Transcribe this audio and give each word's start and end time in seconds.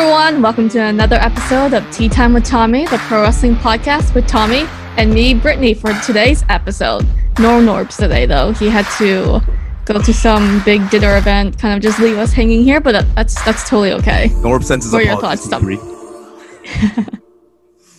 everyone. 0.00 0.40
Welcome 0.40 0.68
to 0.68 0.78
another 0.78 1.16
episode 1.16 1.74
of 1.74 1.90
Tea 1.90 2.08
Time 2.08 2.32
with 2.32 2.44
Tommy, 2.44 2.86
the 2.86 2.98
pro 2.98 3.20
wrestling 3.20 3.56
podcast 3.56 4.14
with 4.14 4.28
Tommy 4.28 4.62
and 4.96 5.12
me, 5.12 5.34
Brittany, 5.34 5.74
for 5.74 5.92
today's 6.02 6.44
episode. 6.48 7.04
No 7.40 7.60
Norbs 7.60 7.96
today, 7.96 8.24
though. 8.24 8.52
He 8.52 8.68
had 8.68 8.86
to 8.98 9.40
go 9.86 10.00
to 10.00 10.14
some 10.14 10.62
big 10.64 10.88
dinner 10.90 11.16
event, 11.16 11.58
kind 11.58 11.74
of 11.74 11.82
just 11.82 11.98
leave 11.98 12.16
us 12.16 12.32
hanging 12.32 12.62
here, 12.62 12.80
but 12.80 12.92
that, 12.92 13.12
that's 13.16 13.44
that's 13.44 13.68
totally 13.68 13.90
okay. 13.90 14.28
Norb 14.34 14.62
senses 14.62 14.92
What 14.92 15.02
are 15.02 15.04
your 15.04 15.20
thoughts? 15.20 15.50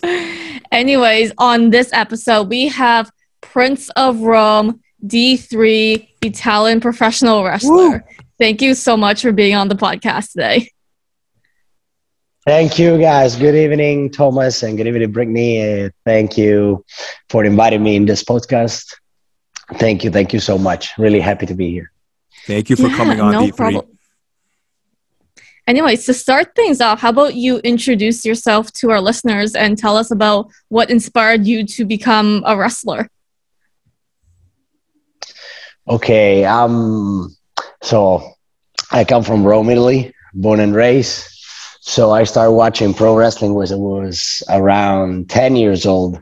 Anyways, 0.71 1.33
on 1.37 1.69
this 1.69 1.89
episode, 1.91 2.47
we 2.47 2.69
have 2.69 3.11
Prince 3.41 3.89
of 3.97 4.21
Rome, 4.21 4.79
D3, 5.05 6.07
Italian 6.21 6.79
professional 6.79 7.43
wrestler. 7.43 8.05
Thank 8.37 8.61
you 8.61 8.73
so 8.73 8.95
much 8.95 9.21
for 9.21 9.33
being 9.33 9.55
on 9.55 9.67
the 9.67 9.75
podcast 9.75 10.31
today. 10.31 10.69
Thank 12.45 12.79
you, 12.79 12.97
guys. 12.97 13.35
Good 13.35 13.55
evening, 13.55 14.09
Thomas, 14.11 14.63
and 14.63 14.77
good 14.77 14.87
evening, 14.87 15.11
Brittany. 15.11 15.89
Thank 16.05 16.37
you 16.37 16.83
for 17.29 17.43
inviting 17.45 17.83
me 17.83 17.95
in 17.95 18.05
this 18.05 18.23
podcast. 18.23 18.95
Thank 19.75 20.03
you. 20.03 20.09
Thank 20.09 20.33
you 20.33 20.39
so 20.39 20.57
much. 20.57 20.97
Really 20.97 21.19
happy 21.19 21.45
to 21.45 21.53
be 21.53 21.69
here. 21.69 21.91
Thank 22.47 22.69
you 22.69 22.75
for 22.75 22.87
Yeah, 22.87 22.95
coming 22.97 23.19
on 23.19 23.33
no 23.33 23.41
D3. 23.43 23.55
problem. 23.55 23.85
Anyways, 25.67 26.05
to 26.05 26.13
start 26.15 26.55
things 26.55 26.81
off, 26.81 27.01
how 27.01 27.09
about 27.09 27.35
you 27.35 27.59
introduce 27.59 28.25
yourself 28.25 28.71
to 28.73 28.89
our 28.89 28.99
listeners 29.01 29.53
and 29.53 29.77
tell 29.77 29.95
us 29.95 30.09
about 30.09 30.49
what 30.69 30.89
inspired 30.89 31.45
you 31.45 31.63
to 31.65 31.85
become 31.85 32.41
a 32.47 32.57
wrestler? 32.57 33.09
Okay. 35.87 36.45
Um. 36.45 37.35
So, 37.83 38.23
I 38.91 39.03
come 39.03 39.23
from 39.23 39.43
Rome, 39.45 39.69
Italy, 39.69 40.13
born 40.33 40.59
and 40.59 40.73
raised. 40.75 41.27
So 41.81 42.11
I 42.11 42.23
started 42.23 42.51
watching 42.51 42.93
pro 42.93 43.15
wrestling 43.15 43.53
was 43.53 43.73
was 43.73 44.43
around 44.49 45.29
ten 45.29 45.55
years 45.55 45.85
old 45.85 46.21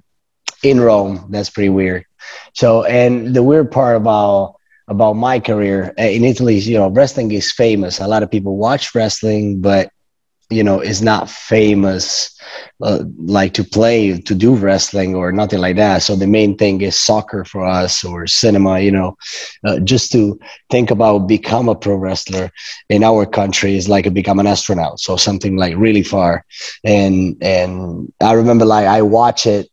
in 0.64 0.80
Rome. 0.80 1.28
That's 1.30 1.50
pretty 1.50 1.70
weird. 1.70 2.06
So, 2.54 2.84
and 2.84 3.36
the 3.36 3.44
weird 3.44 3.72
part 3.72 3.98
about 3.98 4.56
about 4.88 5.14
my 5.14 5.40
career 5.40 5.94
uh, 6.00 6.04
in 6.04 6.24
Italy, 6.24 6.58
is, 6.58 6.68
you 6.68 6.78
know, 6.78 6.90
wrestling 6.90 7.32
is 7.32 7.52
famous. 7.52 8.00
A 8.00 8.08
lot 8.08 8.24
of 8.24 8.32
people 8.32 8.56
watch 8.56 8.96
wrestling, 8.96 9.60
but 9.60 9.92
you 10.50 10.64
know, 10.64 10.80
is 10.80 11.02
not 11.02 11.30
famous 11.30 12.36
uh, 12.82 13.04
like 13.18 13.54
to 13.54 13.64
play 13.64 14.18
to 14.20 14.36
do 14.36 14.56
wrestling 14.56 15.16
or 15.16 15.32
nothing 15.32 15.60
like 15.60 15.76
that. 15.76 16.02
So 16.04 16.16
the 16.16 16.28
main 16.28 16.58
thing 16.58 16.82
is 16.82 16.98
soccer 17.00 17.44
for 17.44 17.66
us 17.66 18.04
or 18.04 18.28
cinema. 18.28 18.80
You 18.80 18.92
know, 18.92 19.18
uh, 19.66 19.80
just 19.80 20.12
to 20.14 20.40
think 20.70 20.92
about 20.92 21.28
become 21.28 21.70
a 21.70 21.76
pro 21.76 21.96
wrestler 21.96 22.52
in 22.90 23.04
our 23.04 23.26
country 23.26 23.76
is 23.76 23.90
like 23.90 24.12
become 24.14 24.40
an 24.40 24.48
astronaut. 24.48 25.00
So 25.00 25.18
something 25.18 25.58
like 25.58 25.76
really 25.78 26.04
far. 26.04 26.46
And 26.84 27.38
and 27.42 28.12
I 28.22 28.34
remember 28.34 28.66
like 28.66 28.88
I 28.88 29.02
watch 29.02 29.46
it 29.48 29.70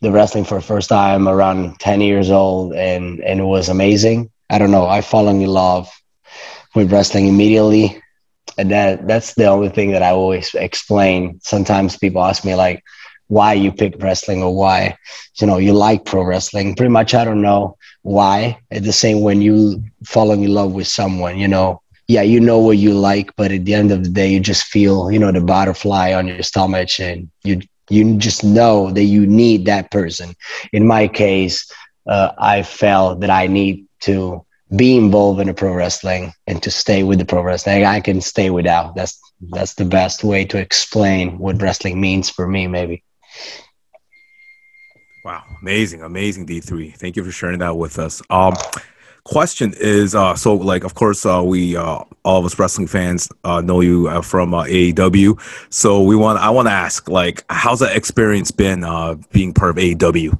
the 0.00 0.10
wrestling 0.12 0.44
for 0.44 0.56
the 0.56 0.62
first 0.62 0.88
time 0.88 1.28
around 1.28 1.78
10 1.78 2.00
years 2.00 2.30
old 2.30 2.74
and 2.74 3.20
and 3.20 3.40
it 3.40 3.44
was 3.44 3.68
amazing 3.68 4.30
i 4.50 4.58
don't 4.58 4.72
know 4.72 4.86
i 4.86 5.00
fall 5.00 5.28
in 5.28 5.40
love 5.46 5.88
with 6.74 6.92
wrestling 6.92 7.28
immediately 7.28 8.01
and 8.58 8.70
that 8.70 9.06
that's 9.06 9.34
the 9.34 9.46
only 9.46 9.68
thing 9.68 9.92
that 9.92 10.02
i 10.02 10.10
always 10.10 10.54
explain. 10.54 11.40
Sometimes 11.42 11.96
people 11.96 12.22
ask 12.22 12.44
me 12.44 12.54
like 12.54 12.82
why 13.28 13.54
you 13.54 13.72
pick 13.72 14.00
wrestling 14.02 14.42
or 14.42 14.54
why 14.54 14.96
you 15.40 15.46
know 15.46 15.58
you 15.58 15.72
like 15.72 16.04
pro 16.04 16.22
wrestling. 16.22 16.74
Pretty 16.74 16.90
much 16.90 17.14
i 17.14 17.24
don't 17.24 17.42
know 17.42 17.76
why. 18.02 18.58
It's 18.70 18.86
the 18.86 18.92
same 18.92 19.20
when 19.22 19.40
you 19.42 19.82
fall 20.04 20.32
in 20.32 20.46
love 20.46 20.72
with 20.72 20.86
someone 20.86 21.38
you 21.38 21.48
know. 21.48 21.80
Yeah 22.08 22.22
you 22.22 22.40
know 22.40 22.58
what 22.58 22.78
you 22.78 22.92
like 22.94 23.30
but 23.36 23.52
at 23.52 23.64
the 23.64 23.74
end 23.74 23.90
of 23.92 24.04
the 24.04 24.10
day 24.10 24.28
you 24.28 24.40
just 24.40 24.64
feel 24.64 25.10
you 25.10 25.18
know 25.18 25.32
the 25.32 25.40
butterfly 25.40 26.12
on 26.12 26.28
your 26.28 26.42
stomach 26.42 26.98
and 27.00 27.30
you 27.42 27.60
you 27.88 28.16
just 28.16 28.44
know 28.44 28.90
that 28.90 29.04
you 29.04 29.26
need 29.26 29.66
that 29.66 29.90
person. 29.90 30.34
In 30.72 30.86
my 30.86 31.08
case 31.08 31.70
uh, 32.06 32.32
i 32.38 32.62
felt 32.62 33.20
that 33.20 33.30
i 33.30 33.46
need 33.46 33.86
to 34.00 34.44
be 34.76 34.96
involved 34.96 35.40
in 35.40 35.48
the 35.48 35.54
pro 35.54 35.74
wrestling 35.74 36.32
and 36.46 36.62
to 36.62 36.70
stay 36.70 37.02
with 37.02 37.18
the 37.18 37.24
pro 37.24 37.42
wrestling 37.42 37.84
i 37.84 38.00
can 38.00 38.20
stay 38.20 38.50
without 38.50 38.94
that's 38.94 39.20
that's 39.50 39.74
the 39.74 39.84
best 39.84 40.24
way 40.24 40.44
to 40.44 40.58
explain 40.58 41.38
what 41.38 41.60
wrestling 41.60 42.00
means 42.00 42.30
for 42.30 42.46
me 42.46 42.66
maybe 42.66 43.02
Wow, 45.24 45.44
amazing, 45.60 46.02
amazing 46.02 46.46
D3. 46.46 46.90
Thank 46.96 47.14
you 47.16 47.22
for 47.24 47.30
sharing 47.30 47.60
that 47.60 47.76
with 47.76 47.98
us. 47.98 48.20
Um, 48.28 48.54
question 49.24 49.72
is, 49.78 50.16
uh, 50.16 50.34
so 50.34 50.54
like, 50.54 50.82
of 50.82 50.94
course, 50.94 51.24
uh, 51.24 51.40
we 51.44 51.76
uh, 51.76 52.02
all 52.24 52.40
of 52.40 52.44
us 52.44 52.58
wrestling 52.58 52.88
fans 52.88 53.28
uh, 53.44 53.60
know 53.60 53.80
you 53.80 54.08
uh, 54.08 54.20
from 54.20 54.52
uh, 54.52 54.64
AEW. 54.64 55.40
So 55.72 56.02
we 56.02 56.16
want, 56.16 56.40
I 56.40 56.50
want 56.50 56.66
to 56.66 56.72
ask, 56.72 57.08
like, 57.08 57.44
how's 57.50 57.78
that 57.80 57.96
experience 57.96 58.50
been 58.50 58.82
uh, 58.82 59.14
being 59.30 59.54
part 59.54 59.70
of 59.70 59.76
AEW? 59.76 60.32
I- 60.34 60.38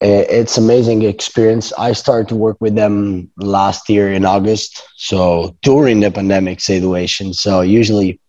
it's 0.00 0.56
amazing 0.56 1.02
experience. 1.02 1.72
I 1.72 1.92
started 1.92 2.28
to 2.28 2.36
work 2.36 2.56
with 2.60 2.74
them 2.74 3.30
last 3.36 3.88
year 3.88 4.12
in 4.12 4.24
august 4.24 4.82
so 4.96 5.56
during 5.62 6.00
the 6.00 6.10
pandemic 6.10 6.60
situation. 6.60 7.34
So 7.34 7.62
usually 7.62 8.20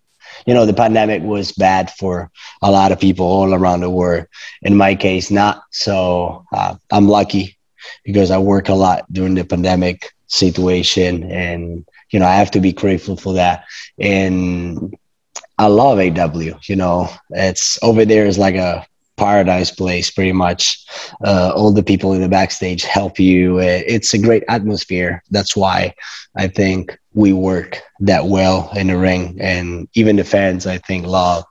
you 0.46 0.53
know 0.53 0.66
the 0.66 0.74
pandemic 0.74 1.22
was 1.22 1.52
bad 1.52 1.91
for 1.91 2.31
a 2.62 2.72
lot 2.72 2.91
of 2.91 3.00
people 3.00 3.25
all 3.25 3.53
around 3.53 3.81
the 3.81 3.90
world. 3.90 4.25
In 4.62 4.75
my 4.75 4.96
case 4.96 5.30
not. 5.30 5.63
So 5.72 6.46
uh, 6.52 6.75
i'm 6.91 7.07
lucky 7.07 7.57
because 8.03 8.31
i 8.31 8.38
work 8.38 8.69
a 8.69 8.74
lot 8.74 9.06
during 9.12 9.36
the 9.36 9.46
pandemic 9.46 10.13
situation 10.28 11.31
and 11.31 11.86
you 12.09 12.19
know 12.19 12.25
i 12.28 12.36
have 12.36 12.51
to 12.51 12.59
be 12.59 12.74
grateful 12.74 13.16
for 13.16 13.34
that. 13.34 13.66
And 14.00 14.96
i 15.57 15.68
love 15.68 16.00
AEW 16.00 16.68
you 16.68 16.75
know. 16.75 17.09
It's 17.30 17.78
over 17.84 18.06
there 18.06 18.25
is 18.25 18.40
like 18.40 18.56
a 18.56 18.88
paradise 19.19 19.72
place 19.72 20.09
pretty 20.12 20.31
much 20.31 20.85
uh, 21.25 21.52
all 21.56 21.72
the 21.72 21.84
people 21.91 22.13
in 22.13 22.22
the 22.22 22.30
backstage 22.30 22.84
help 22.84 23.19
you. 23.19 23.59
Uh, 23.59 23.81
it's 23.96 24.13
a 24.13 24.19
great 24.28 24.44
atmosphere. 24.47 25.24
That's 25.31 25.56
why 25.56 25.94
i 26.38 26.47
think 26.47 26.97
we 27.13 27.34
work 27.34 27.81
that 28.00 28.25
well 28.25 28.72
in 28.75 28.88
the 28.88 28.97
ring. 28.97 29.38
And 29.41 29.88
even 29.96 30.16
the 30.16 30.24
fans 30.24 30.66
i 30.66 30.78
think 30.78 31.06
love 31.06 31.44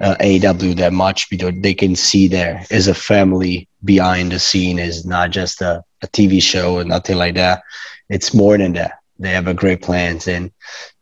uh, 0.00 0.16
AEW 0.20 0.76
that 0.76 0.92
much 0.92 1.30
because 1.30 1.54
they 1.60 1.74
can 1.74 1.94
see 1.94 2.26
there 2.28 2.64
is 2.70 2.88
a 2.88 2.94
family 2.94 3.68
behind 3.84 4.32
the 4.32 4.38
scene 4.38 4.78
is 4.78 5.06
not 5.06 5.30
just 5.30 5.60
a, 5.60 5.82
a 6.02 6.08
TV 6.08 6.42
show 6.42 6.76
or 6.78 6.84
nothing 6.84 7.16
like 7.16 7.34
that. 7.36 7.62
It's 8.08 8.34
more 8.34 8.58
than 8.58 8.72
that. 8.74 8.98
They 9.18 9.30
have 9.30 9.46
a 9.46 9.54
great 9.54 9.80
plans. 9.82 10.26
And 10.26 10.50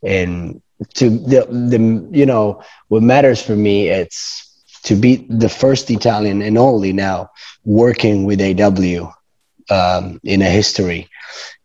and 0.03 0.61
to 0.95 1.11
the, 1.11 1.47
the 1.51 2.09
you 2.11 2.27
know 2.27 2.63
what 2.89 3.03
matters 3.03 3.43
for 3.43 3.57
me 3.57 3.89
it's 3.89 4.50
to 4.85 4.97
be 4.97 5.17
the 5.29 5.49
first 5.49 5.91
Italian 5.91 6.43
and 6.43 6.57
only 6.57 6.93
now 6.93 7.31
working 7.65 8.25
with 8.25 8.41
AEW 8.41 9.13
um, 9.71 10.21
in 10.25 10.43
a 10.43 10.49
history. 10.49 11.09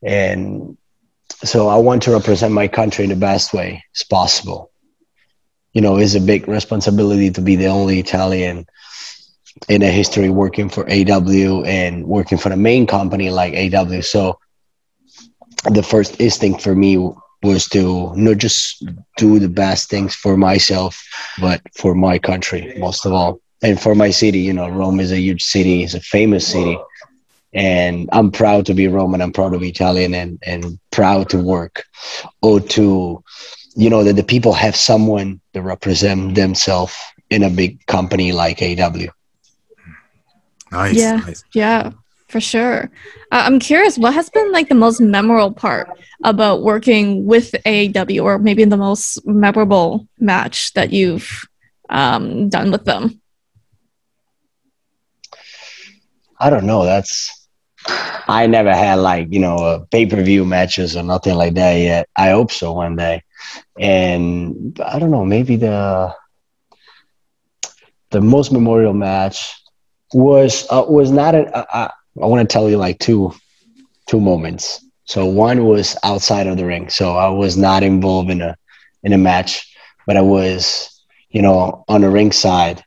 And 0.04 0.78
so 1.44 1.68
I 1.68 1.78
want 1.78 2.04
to 2.04 2.12
represent 2.12 2.54
my 2.54 2.68
country 2.68 3.04
in 3.04 3.10
the 3.10 3.16
best 3.16 3.54
way 3.54 3.84
as 3.96 4.04
possible. 4.04 4.72
You 5.74 5.82
know, 5.82 5.98
it's 5.98 6.16
a 6.16 6.22
big 6.22 6.48
responsibility 6.48 7.32
to 7.32 7.42
be 7.42 7.56
the 7.56 7.68
only 7.68 8.00
Italian 8.00 8.66
in 9.68 9.82
a 9.82 9.90
history 9.90 10.30
working 10.30 10.70
for 10.70 10.86
AEW 10.86 11.66
and 11.66 12.06
working 12.06 12.38
for 12.38 12.50
the 12.50 12.58
main 12.58 12.88
company 12.88 13.30
like 13.30 13.54
AEW. 13.54 14.04
So 14.04 14.40
the 15.70 15.84
first 15.84 16.20
instinct 16.20 16.62
for 16.62 16.76
me 16.76 16.98
was 17.46 17.68
to 17.70 18.14
not 18.16 18.38
just 18.38 18.84
do 19.18 19.40
the 19.40 19.50
best 19.50 19.90
things 19.90 20.16
for 20.16 20.36
myself, 20.38 20.94
but 21.40 21.62
for 21.82 21.96
my 21.96 22.18
country 22.20 22.62
most 22.78 23.06
of 23.06 23.14
all, 23.14 23.40
and 23.62 23.80
for 23.80 23.96
my 23.96 24.12
city. 24.12 24.40
You 24.40 24.54
know, 24.54 24.68
Rome 24.70 25.00
is 25.00 25.12
a 25.12 25.20
huge 25.28 25.44
city; 25.44 25.84
it's 25.84 25.94
a 25.94 26.02
famous 26.02 26.46
city, 26.48 26.78
and 27.54 28.10
I'm 28.12 28.32
proud 28.32 28.66
to 28.68 28.74
be 28.74 28.88
Roman. 28.88 29.22
I'm 29.22 29.32
proud 29.34 29.54
to 29.54 29.60
be 29.60 29.70
Italian, 29.70 30.14
and 30.14 30.40
and 30.46 30.80
proud 30.92 31.30
to 31.30 31.38
work 31.38 31.84
or 32.42 32.60
to, 32.76 33.24
you 33.76 33.90
know, 33.90 34.04
that 34.04 34.16
the 34.16 34.24
people 34.34 34.54
have 34.54 34.76
someone 34.76 35.40
to 35.54 35.62
represent 35.62 36.36
themselves 36.36 36.96
in 37.30 37.44
a 37.44 37.50
big 37.50 37.86
company 37.86 38.32
like 38.32 38.58
AEW. 38.62 39.10
Nice, 40.72 40.96
Yeah. 40.96 41.16
nice. 41.18 41.44
Yeah, 41.54 41.92
for 42.28 42.40
sure. 42.40 42.92
Uh, 43.32 43.44
I'm 43.46 43.60
curious, 43.60 43.98
what 43.98 44.14
has 44.14 44.30
been 44.30 44.52
like 44.52 44.70
the 44.70 44.76
most 44.76 45.00
memorable 45.00 45.54
part 45.54 45.90
about 46.24 46.64
working 46.64 47.26
with 47.26 47.52
AEW, 47.66 48.24
or 48.24 48.40
maybe 48.40 48.64
the 48.66 48.78
most 48.78 49.26
memorable 49.26 50.08
match 50.20 50.74
that 50.74 50.92
you've 50.92 51.48
um, 51.90 52.50
done 52.50 52.72
with 52.72 52.86
them? 52.86 53.22
I 56.40 56.50
don't 56.50 56.66
know. 56.66 56.86
That's 56.86 57.48
I 58.28 58.48
never 58.48 58.74
had 58.74 58.96
like 58.96 59.28
you 59.32 59.40
know 59.40 59.58
a 59.58 59.86
pay 59.86 60.06
per 60.06 60.22
view 60.22 60.46
matches 60.46 60.98
or 60.98 61.04
nothing 61.04 61.36
like 61.36 61.54
that 61.56 61.74
yet. 61.74 62.10
I 62.16 62.32
hope 62.32 62.52
so 62.52 62.74
one 62.74 62.96
day. 62.96 63.24
And 63.80 64.80
I 64.84 65.00
don't 65.00 65.12
know. 65.12 65.26
Maybe 65.26 65.56
the 65.56 66.14
the 68.10 68.22
most 68.22 68.52
memorial 68.52 68.94
match 68.94 69.62
was 70.14 70.66
uh, 70.70 70.86
was 70.88 71.12
not. 71.12 71.36
Uh, 71.36 71.66
uh, 71.72 71.92
I 72.22 72.28
want 72.28 72.48
to 72.48 72.54
tell 72.54 72.70
you 72.70 72.78
like 72.78 73.00
two 73.00 73.34
two 74.08 74.20
moments. 74.20 74.86
So 75.06 75.26
one 75.26 75.66
was 75.66 75.98
outside 76.04 76.48
of 76.48 76.58
the 76.58 76.66
ring. 76.66 76.90
So 76.90 77.16
I 77.16 77.30
was 77.30 77.58
not 77.58 77.84
involved 77.84 78.30
in 78.30 78.42
a 78.42 78.56
in 79.04 79.14
a 79.14 79.18
match, 79.18 79.76
but 80.08 80.18
I 80.18 80.22
was, 80.22 80.90
you 81.30 81.42
know, 81.42 81.84
on 81.88 82.02
the 82.02 82.10
ring 82.10 82.32
side, 82.32 82.84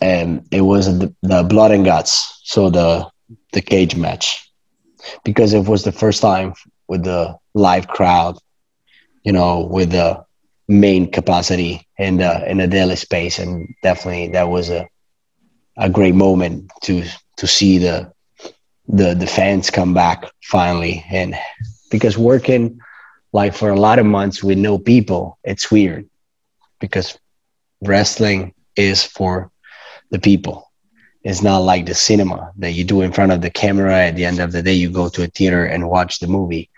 and 0.00 0.46
it 0.50 0.62
was 0.62 0.98
the, 0.98 1.14
the 1.22 1.42
blood 1.44 1.70
and 1.70 1.84
guts, 1.84 2.40
so 2.44 2.70
the 2.70 3.08
the 3.52 3.62
cage 3.62 3.96
match, 3.96 4.50
because 5.24 5.52
it 5.52 5.66
was 5.66 5.84
the 5.84 5.92
first 5.92 6.22
time 6.22 6.54
with 6.88 7.04
the 7.04 7.36
live 7.54 7.86
crowd, 7.86 8.38
you 9.24 9.32
know, 9.32 9.60
with 9.70 9.90
the 9.90 10.24
main 10.68 11.10
capacity 11.10 11.86
in 11.98 12.16
the 12.16 12.50
in 12.50 12.58
the 12.58 12.66
Daily's 12.66 13.04
Place, 13.04 13.38
and 13.38 13.68
definitely 13.82 14.28
that 14.28 14.48
was 14.48 14.70
a 14.70 14.88
a 15.76 15.90
great 15.90 16.14
moment 16.14 16.70
to 16.82 17.04
to 17.36 17.46
see 17.46 17.78
the 17.78 18.12
the 18.88 19.14
the 19.14 19.26
fans 19.26 19.70
come 19.70 19.94
back 19.94 20.24
finally. 20.42 21.04
And 21.10 21.36
because 21.90 22.18
working 22.18 22.80
like 23.32 23.54
for 23.54 23.70
a 23.70 23.80
lot 23.80 23.98
of 23.98 24.06
months 24.06 24.42
with 24.42 24.58
no 24.58 24.78
people 24.78 25.38
it's 25.44 25.70
weird 25.70 26.08
because 26.80 27.18
wrestling 27.82 28.54
is 28.76 29.02
for 29.02 29.50
the 30.10 30.18
people. 30.18 30.70
It's 31.22 31.42
not 31.42 31.58
like 31.58 31.86
the 31.86 31.94
cinema 31.94 32.52
that 32.58 32.72
you 32.72 32.84
do 32.84 33.02
in 33.02 33.12
front 33.12 33.32
of 33.32 33.40
the 33.40 33.50
camera 33.50 34.06
at 34.06 34.16
the 34.16 34.24
end 34.24 34.40
of 34.40 34.52
the 34.52 34.62
day 34.62 34.72
you 34.74 34.90
go 34.90 35.08
to 35.08 35.24
a 35.24 35.28
theater 35.28 35.64
and 35.64 35.88
watch 35.88 36.18
the 36.18 36.26
movie. 36.26 36.68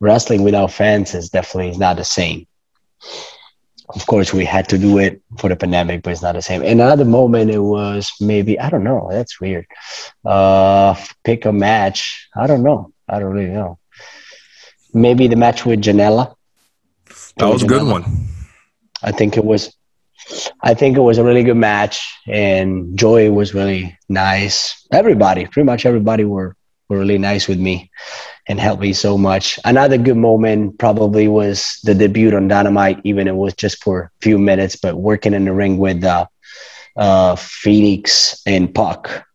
Wrestling 0.00 0.42
without 0.42 0.72
fans 0.72 1.14
is 1.14 1.30
definitely 1.30 1.76
not 1.78 1.96
the 1.96 2.04
same 2.04 2.46
of 3.88 4.06
course 4.06 4.32
we 4.32 4.44
had 4.44 4.68
to 4.68 4.78
do 4.78 4.98
it 4.98 5.22
for 5.38 5.48
the 5.48 5.56
pandemic 5.56 6.02
but 6.02 6.12
it's 6.12 6.22
not 6.22 6.34
the 6.34 6.42
same. 6.42 6.62
In 6.62 6.80
another 6.80 7.04
moment 7.04 7.50
it 7.50 7.60
was 7.60 8.12
maybe 8.20 8.58
i 8.58 8.68
don't 8.70 8.84
know 8.84 9.08
that's 9.10 9.40
weird. 9.40 9.66
Uh 10.24 10.94
pick 11.24 11.44
a 11.44 11.52
match. 11.52 12.28
I 12.34 12.46
don't 12.46 12.62
know. 12.62 12.92
I 13.08 13.18
don't 13.18 13.32
really 13.32 13.52
know. 13.52 13.78
Maybe 14.92 15.28
the 15.28 15.36
match 15.36 15.64
with 15.64 15.82
Janela 15.82 16.34
that 17.36 17.48
was 17.48 17.62
a 17.62 17.66
good 17.66 17.86
one. 17.86 18.04
I 19.02 19.12
think 19.12 19.36
it 19.36 19.44
was 19.44 19.74
i 20.62 20.74
think 20.74 20.96
it 20.96 21.00
was 21.02 21.18
a 21.18 21.24
really 21.24 21.44
good 21.44 21.56
match 21.56 22.04
and 22.26 22.98
joy 22.98 23.30
was 23.30 23.54
really 23.54 23.96
nice. 24.08 24.86
Everybody 24.92 25.46
pretty 25.46 25.66
much 25.66 25.86
everybody 25.86 26.24
were 26.24 26.56
were 26.88 26.98
really 26.98 27.18
nice 27.18 27.48
with 27.48 27.58
me 27.58 27.90
and 28.48 28.60
helped 28.60 28.82
me 28.82 28.92
so 28.92 29.18
much. 29.18 29.58
Another 29.64 29.98
good 29.98 30.16
moment 30.16 30.78
probably 30.78 31.28
was 31.28 31.78
the 31.82 31.94
debut 31.94 32.34
on 32.34 32.48
Dynamite, 32.48 33.00
even 33.04 33.26
it 33.26 33.34
was 33.34 33.54
just 33.54 33.82
for 33.82 34.00
a 34.02 34.10
few 34.20 34.38
minutes, 34.38 34.76
but 34.76 34.96
working 34.96 35.34
in 35.34 35.44
the 35.44 35.52
ring 35.52 35.78
with 35.78 36.04
uh, 36.04 36.26
uh, 36.96 37.36
Phoenix 37.36 38.40
and 38.46 38.72
Pac. 38.74 39.26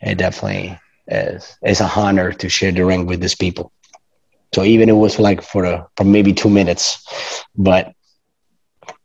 It 0.00 0.18
definitely 0.18 0.78
is, 1.06 1.56
is 1.64 1.80
a 1.80 1.90
honor 1.94 2.32
to 2.32 2.48
share 2.48 2.72
the 2.72 2.84
ring 2.84 3.06
with 3.06 3.20
these 3.20 3.36
people. 3.36 3.72
So 4.54 4.64
even 4.64 4.88
it 4.88 4.94
was 4.94 5.18
like 5.20 5.42
for 5.42 5.88
for 5.96 6.04
maybe 6.04 6.32
two 6.32 6.50
minutes, 6.50 7.06
but 7.56 7.92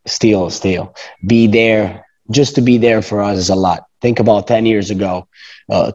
still, 0.04 0.50
still 0.50 0.94
be 1.24 1.46
there. 1.46 2.04
Just 2.32 2.56
to 2.56 2.60
be 2.60 2.78
there 2.78 3.02
for 3.02 3.22
us 3.22 3.38
is 3.38 3.50
a 3.50 3.54
lot. 3.54 3.84
Think 4.00 4.18
about 4.18 4.48
ten 4.48 4.66
years 4.66 4.90
ago, 4.90 5.28
uh, 5.70 5.92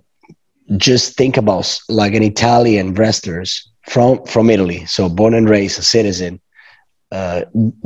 just 0.78 1.18
think 1.18 1.38
about 1.38 1.80
like 1.90 2.14
an 2.14 2.24
Italian 2.24 2.94
wrestlers 2.94 3.70
from 3.88 4.24
from 4.26 4.50
Italy, 4.50 4.86
so 4.86 5.10
born 5.10 5.34
and 5.34 5.50
raised 5.50 5.80
a 5.80 5.84
citizen, 5.84 6.40
uh, 7.12 7.42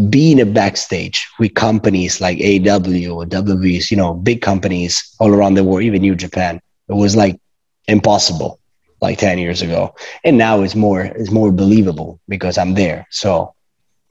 being 0.09 0.39
a 0.39 0.45
backstage 0.45 1.27
with 1.39 1.53
companies 1.55 2.21
like 2.21 2.37
AEW 2.37 3.15
or 3.15 3.25
WWE's, 3.25 3.89
you 3.89 3.97
know, 3.97 4.13
big 4.13 4.41
companies 4.41 5.15
all 5.19 5.33
around 5.33 5.55
the 5.55 5.63
world, 5.63 5.83
even 5.83 6.01
New 6.01 6.15
Japan. 6.15 6.61
It 6.89 6.93
was 6.93 7.15
like 7.15 7.39
impossible 7.87 8.59
like 9.01 9.17
10 9.17 9.39
years 9.39 9.61
ago. 9.61 9.95
And 10.23 10.37
now 10.37 10.61
it's 10.61 10.75
more 10.75 11.01
it's 11.01 11.31
more 11.31 11.51
believable 11.51 12.19
because 12.27 12.57
I'm 12.57 12.73
there. 12.75 13.07
So 13.09 13.53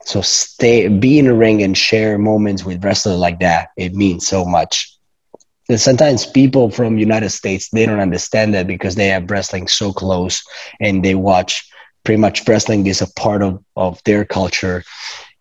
so 0.03 0.21
stay 0.21 0.87
be 0.87 1.17
in 1.19 1.25
the 1.25 1.33
ring 1.33 1.63
and 1.63 1.77
share 1.77 2.17
moments 2.17 2.63
with 2.65 2.83
wrestlers 2.83 3.17
like 3.17 3.39
that. 3.39 3.69
It 3.77 3.93
means 3.93 4.27
so 4.27 4.45
much 4.45 4.94
and 5.69 5.79
sometimes 5.79 6.25
people 6.25 6.69
from 6.69 6.97
united 6.97 7.29
states 7.29 7.69
they 7.69 7.85
don't 7.85 7.99
understand 7.99 8.53
that 8.53 8.67
because 8.67 8.95
they 8.95 9.07
have 9.07 9.29
wrestling 9.29 9.67
so 9.67 9.91
close 9.91 10.43
and 10.79 11.03
they 11.03 11.15
watch 11.15 11.67
pretty 12.05 12.21
much 12.21 12.47
wrestling 12.47 12.87
is 12.87 13.01
a 13.01 13.11
part 13.13 13.41
of, 13.41 13.61
of 13.75 14.01
their 14.05 14.23
culture. 14.23 14.83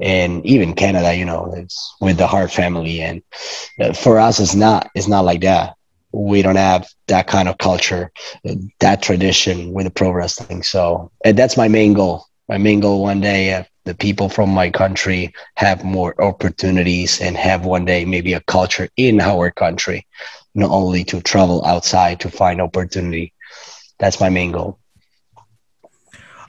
And 0.01 0.45
even 0.45 0.75
canada 0.75 1.15
you 1.15 1.25
know 1.25 1.53
it's 1.57 1.95
with 2.01 2.17
the 2.17 2.27
hart 2.27 2.51
family. 2.51 3.01
And 3.01 3.23
uh, 3.81 3.93
for 3.93 4.19
us 4.19 4.41
it's 4.41 4.57
not 4.57 4.91
it's 4.97 5.07
not 5.07 5.25
like 5.25 5.43
that. 5.43 5.77
We 6.11 6.43
don't 6.43 6.57
have 6.57 6.89
that 7.07 7.29
kind 7.29 7.49
of 7.49 7.59
culture 7.59 8.11
that 8.81 9.03
tradition 9.03 9.73
with 9.73 9.85
the 9.85 9.91
pro 9.91 10.11
wrestling. 10.11 10.63
So 10.65 11.13
that's 11.23 11.57
my 11.57 11.69
main 11.69 11.93
goal 11.93 12.27
my 12.49 12.59
main 12.59 12.81
goal 12.81 13.03
one 13.03 13.21
day 13.21 13.55
uh, 13.55 13.65
the 13.85 13.95
people 13.95 14.29
from 14.29 14.51
my 14.51 14.71
country 14.71 15.33
have 15.57 15.85
more 15.85 16.21
opportunities 16.23 17.21
and 17.21 17.37
have 17.37 17.65
one 17.65 17.85
day 17.85 18.05
maybe 18.05 18.33
a 18.33 18.41
culture 18.41 18.89
in 18.97 19.21
our 19.21 19.51
country, 19.51 20.07
not 20.55 20.71
only 20.71 21.05
to 21.05 21.21
travel 21.21 21.65
outside 21.65 22.21
to 22.21 22.31
find 22.31 22.61
opportunity. 22.61 23.33
That's 23.99 24.21
my 24.21 24.31
main 24.31 24.53
goal. 24.53 24.79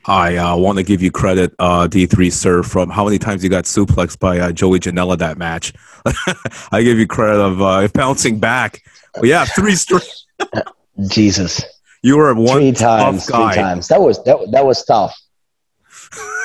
I 0.07 0.37
uh, 0.37 0.55
want 0.55 0.77
to 0.77 0.83
give 0.83 1.01
you 1.01 1.11
credit, 1.11 1.53
uh, 1.57 1.87
D3 1.87 2.31
sir, 2.31 2.63
from 2.63 2.89
how 2.89 3.05
many 3.05 3.17
times 3.17 3.43
you 3.43 3.49
got 3.49 3.63
suplexed 3.63 4.19
by 4.19 4.39
uh, 4.39 4.51
Joey 4.51 4.79
Janela 4.79 5.17
that 5.17 5.37
match. 5.37 5.73
I 6.71 6.83
give 6.83 6.99
you 6.99 7.07
credit 7.07 7.41
of 7.41 7.61
uh, 7.61 7.87
bouncing 7.87 8.39
back. 8.39 8.83
But 9.15 9.25
yeah, 9.25 9.45
three 9.45 9.75
straight. 9.75 10.07
Jesus. 11.07 11.63
You 12.03 12.17
were 12.17 12.33
one 12.35 12.57
three 12.59 12.71
times. 12.71 13.25
Three 13.25 13.53
times. 13.55 13.87
That 13.87 13.99
was 13.99 14.23
that, 14.25 14.47
that 14.51 14.63
was 14.65 14.85
tough. 14.85 15.19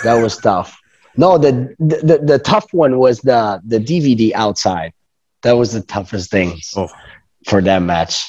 That 0.04 0.20
was 0.22 0.36
tough. 0.38 0.78
No, 1.16 1.38
the, 1.38 1.74
the 1.78 2.20
the 2.22 2.38
tough 2.38 2.72
one 2.72 2.98
was 2.98 3.20
the 3.20 3.60
the 3.66 3.78
DVD 3.78 4.32
outside. 4.34 4.92
That 5.42 5.52
was 5.52 5.72
the 5.72 5.82
toughest 5.82 6.30
thing 6.30 6.58
oh. 6.76 6.88
for 7.46 7.60
that 7.62 7.80
match. 7.80 8.26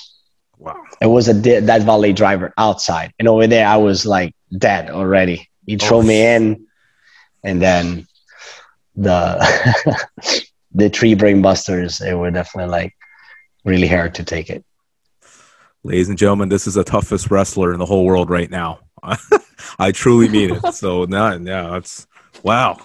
Wow. 0.57 0.81
It 1.01 1.07
was 1.07 1.27
a 1.27 1.33
that 1.33 1.83
valley 1.83 2.13
driver 2.13 2.53
outside, 2.57 3.13
and 3.19 3.27
over 3.27 3.47
there 3.47 3.67
I 3.67 3.77
was 3.77 4.05
like 4.05 4.35
dead 4.57 4.89
already. 4.89 5.49
He 5.65 5.77
threw 5.77 5.97
oh. 5.97 6.03
me 6.03 6.25
in, 6.25 6.67
and 7.43 7.61
then 7.61 8.07
the 8.95 9.39
the 10.73 10.89
three 10.89 11.13
brain 11.13 11.41
busters. 11.41 11.97
They 11.97 12.13
were 12.13 12.31
definitely 12.31 12.71
like 12.71 12.95
really 13.63 13.88
hard 13.88 14.15
to 14.15 14.23
take 14.23 14.49
it. 14.49 14.65
Ladies 15.83 16.09
and 16.09 16.17
gentlemen, 16.17 16.49
this 16.49 16.67
is 16.67 16.75
the 16.75 16.83
toughest 16.83 17.31
wrestler 17.31 17.73
in 17.73 17.79
the 17.79 17.85
whole 17.85 18.05
world 18.05 18.29
right 18.29 18.49
now. 18.51 18.79
I 19.79 19.91
truly 19.91 20.29
mean 20.29 20.51
it. 20.51 20.73
So 20.75 21.05
now, 21.05 21.33
yeah, 21.33 21.69
that's 21.71 22.05
Wow. 22.43 22.79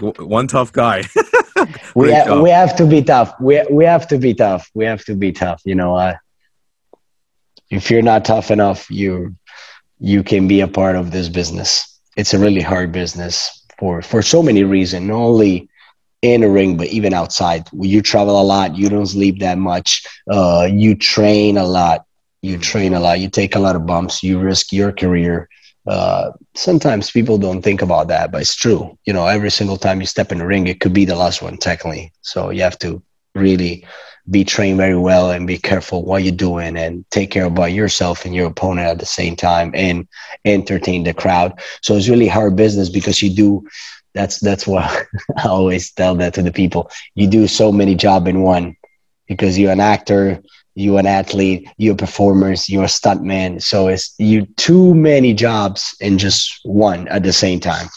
One 0.00 0.46
tough 0.46 0.72
guy. 0.72 1.04
we 1.94 2.12
have, 2.12 2.40
we 2.40 2.50
have 2.50 2.76
to 2.76 2.86
be 2.86 3.02
tough. 3.02 3.34
We 3.40 3.62
we 3.70 3.84
have 3.84 4.08
to 4.08 4.18
be 4.18 4.34
tough. 4.34 4.70
We 4.74 4.84
have 4.84 5.04
to 5.04 5.14
be 5.14 5.32
tough. 5.32 5.60
You 5.64 5.74
know, 5.74 5.94
uh, 5.96 6.16
if 7.70 7.90
you're 7.90 8.02
not 8.02 8.24
tough 8.24 8.50
enough, 8.50 8.90
you 8.90 9.36
you 9.98 10.22
can 10.22 10.48
be 10.48 10.60
a 10.60 10.68
part 10.68 10.96
of 10.96 11.12
this 11.12 11.28
business. 11.28 12.00
It's 12.16 12.34
a 12.34 12.38
really 12.38 12.60
hard 12.60 12.92
business 12.92 13.64
for 13.78 14.02
for 14.02 14.22
so 14.22 14.42
many 14.42 14.64
reasons. 14.64 15.06
Not 15.06 15.16
only 15.16 15.68
in 16.22 16.42
a 16.44 16.48
ring, 16.48 16.76
but 16.76 16.88
even 16.88 17.12
outside. 17.14 17.68
You 17.72 18.02
travel 18.02 18.40
a 18.40 18.42
lot. 18.44 18.76
You 18.76 18.88
don't 18.88 19.06
sleep 19.06 19.40
that 19.40 19.58
much. 19.58 20.06
Uh, 20.30 20.68
you 20.70 20.94
train 20.96 21.58
a 21.58 21.64
lot. 21.64 22.04
You 22.42 22.58
train 22.58 22.94
a 22.94 23.00
lot. 23.00 23.20
You 23.20 23.28
take 23.30 23.56
a 23.56 23.60
lot 23.60 23.76
of 23.76 23.86
bumps. 23.86 24.22
You 24.22 24.38
risk 24.38 24.72
your 24.72 24.92
career 24.92 25.48
uh, 25.86 26.30
sometimes 26.54 27.10
people 27.10 27.38
don't 27.38 27.62
think 27.62 27.82
about 27.82 28.08
that, 28.08 28.30
but 28.32 28.42
it's 28.42 28.54
true. 28.54 28.96
You 29.04 29.12
know, 29.12 29.26
every 29.26 29.50
single 29.50 29.76
time 29.76 30.00
you 30.00 30.06
step 30.06 30.32
in 30.32 30.38
the 30.38 30.46
ring, 30.46 30.66
it 30.66 30.80
could 30.80 30.92
be 30.92 31.04
the 31.04 31.16
last 31.16 31.42
one, 31.42 31.56
technically. 31.56 32.12
So 32.22 32.50
you 32.50 32.62
have 32.62 32.78
to 32.80 33.02
really 33.34 33.84
be 34.30 34.44
trained 34.44 34.76
very 34.78 34.96
well 34.96 35.30
and 35.30 35.46
be 35.46 35.58
careful 35.58 36.04
what 36.04 36.22
you're 36.22 36.32
doing 36.34 36.76
and 36.76 37.04
take 37.10 37.30
care 37.30 37.44
about 37.44 37.72
yourself 37.72 38.24
and 38.24 38.34
your 38.34 38.46
opponent 38.46 38.86
at 38.86 38.98
the 38.98 39.06
same 39.06 39.34
time 39.36 39.72
and 39.74 40.06
entertain 40.44 41.02
the 41.04 41.12
crowd. 41.14 41.58
So 41.82 41.96
it's 41.96 42.08
really 42.08 42.28
hard 42.28 42.56
business 42.56 42.88
because 42.88 43.22
you 43.22 43.30
do. 43.34 43.64
That's 44.14 44.40
that's 44.40 44.66
what 44.66 44.84
I 45.36 45.48
always 45.48 45.90
tell 45.92 46.14
that 46.16 46.34
to 46.34 46.42
the 46.42 46.52
people. 46.52 46.90
You 47.14 47.26
do 47.26 47.46
so 47.46 47.72
many 47.72 47.94
job 47.94 48.28
in 48.28 48.42
one 48.42 48.76
because 49.26 49.58
you're 49.58 49.72
an 49.72 49.80
actor, 49.80 50.42
you're 50.74 50.98
an 50.98 51.06
athlete, 51.06 51.68
you're 51.76 51.96
performers, 51.96 52.68
you're 52.68 52.84
a 52.84 52.86
stuntman. 52.86 53.62
So 53.62 53.88
it's 53.88 54.14
you 54.18 54.46
too 54.56 54.94
many 54.94 55.34
jobs 55.34 55.94
in 56.00 56.18
just 56.18 56.60
one 56.64 57.08
at 57.08 57.22
the 57.22 57.32
same 57.32 57.60
time. 57.60 57.88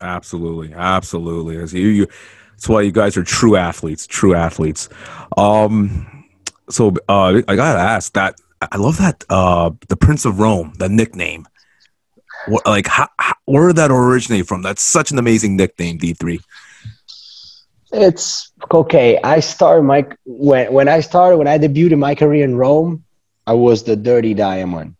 Absolutely, 0.00 0.72
absolutely. 0.72 1.58
As 1.58 1.74
you, 1.74 1.88
you, 1.88 2.06
that's 2.52 2.68
why 2.68 2.82
you 2.82 2.92
guys 2.92 3.16
are 3.16 3.24
true 3.24 3.56
athletes, 3.56 4.06
true 4.06 4.34
athletes. 4.34 4.88
Um, 5.36 6.24
so 6.68 6.94
uh, 7.08 7.42
I 7.48 7.56
gotta 7.56 7.80
ask 7.80 8.12
that. 8.14 8.36
I 8.60 8.76
love 8.76 8.98
that 8.98 9.24
uh, 9.30 9.70
the 9.88 9.96
Prince 9.96 10.24
of 10.24 10.38
Rome, 10.38 10.74
the 10.78 10.88
nickname. 10.88 11.46
What, 12.46 12.66
like, 12.66 12.86
how, 12.86 13.08
how, 13.18 13.34
where 13.50 13.66
did 13.68 13.76
that 13.76 13.90
originate 13.90 14.46
from? 14.46 14.62
That's 14.62 14.82
such 14.82 15.10
an 15.10 15.18
amazing 15.18 15.56
nickname, 15.56 15.98
D 15.98 16.14
three. 16.14 16.40
It's 17.92 18.52
okay. 18.72 19.18
I 19.24 19.40
started 19.40 19.82
my 19.82 20.06
when 20.24 20.72
when 20.72 20.88
I 20.88 21.00
started 21.00 21.38
when 21.38 21.48
I 21.48 21.58
debuted 21.58 21.98
my 21.98 22.14
career 22.14 22.44
in 22.44 22.56
Rome, 22.56 23.04
I 23.46 23.54
was 23.54 23.82
the 23.82 23.96
dirty 23.96 24.34
diamond. 24.34 24.94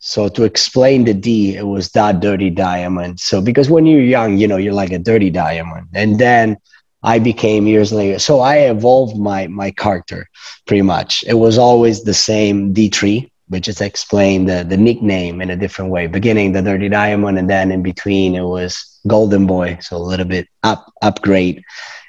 So 0.00 0.28
to 0.28 0.42
explain 0.42 1.04
the 1.04 1.14
D, 1.14 1.56
it 1.56 1.62
was 1.62 1.90
that 1.90 2.18
dirty 2.18 2.50
diamond. 2.50 3.20
So 3.20 3.40
because 3.40 3.70
when 3.70 3.86
you're 3.86 4.02
young, 4.02 4.36
you 4.36 4.48
know, 4.48 4.56
you're 4.56 4.74
like 4.74 4.90
a 4.90 4.98
dirty 4.98 5.30
diamond. 5.30 5.86
And 5.94 6.18
then 6.18 6.56
I 7.04 7.20
became 7.20 7.68
years 7.68 7.92
later. 7.92 8.18
So 8.18 8.40
I 8.40 8.56
evolved 8.70 9.16
my 9.16 9.46
my 9.46 9.70
character 9.70 10.28
pretty 10.66 10.82
much. 10.82 11.22
It 11.26 11.34
was 11.34 11.58
always 11.58 12.02
the 12.02 12.14
same 12.14 12.74
D3, 12.74 13.30
which 13.52 13.66
just 13.66 13.82
explain 13.82 14.46
the, 14.46 14.64
the 14.66 14.78
nickname 14.78 15.42
in 15.42 15.50
a 15.50 15.56
different 15.56 15.90
way. 15.90 16.06
Beginning 16.06 16.52
the 16.52 16.62
dirty 16.62 16.88
diamond, 16.88 17.38
and 17.38 17.50
then 17.50 17.70
in 17.70 17.82
between 17.82 18.34
it 18.34 18.42
was 18.42 18.98
golden 19.06 19.46
boy. 19.46 19.78
So 19.82 19.96
a 19.96 19.98
little 19.98 20.24
bit 20.26 20.48
up 20.62 20.90
upgrade. 21.02 21.62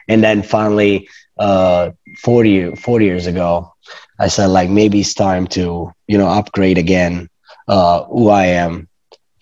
And 0.07 0.23
then 0.23 0.41
finally 0.41 1.09
uh 1.37 1.91
40, 2.21 2.75
40 2.75 3.05
years 3.05 3.27
ago, 3.27 3.73
I 4.19 4.29
said 4.29 4.47
like 4.47 4.69
maybe 4.69 5.01
it's 5.01 5.13
time 5.13 5.47
to, 5.47 5.91
you 6.07 6.17
know, 6.17 6.27
upgrade 6.29 6.77
again 6.77 7.29
uh, 7.67 8.05
who 8.05 8.29
I 8.29 8.45
am, 8.45 8.87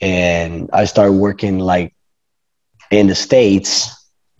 and 0.02 0.70
I 0.74 0.86
started 0.86 1.14
working 1.14 1.60
like 1.60 1.94
in 2.90 3.08
the 3.08 3.16
states. 3.16 3.90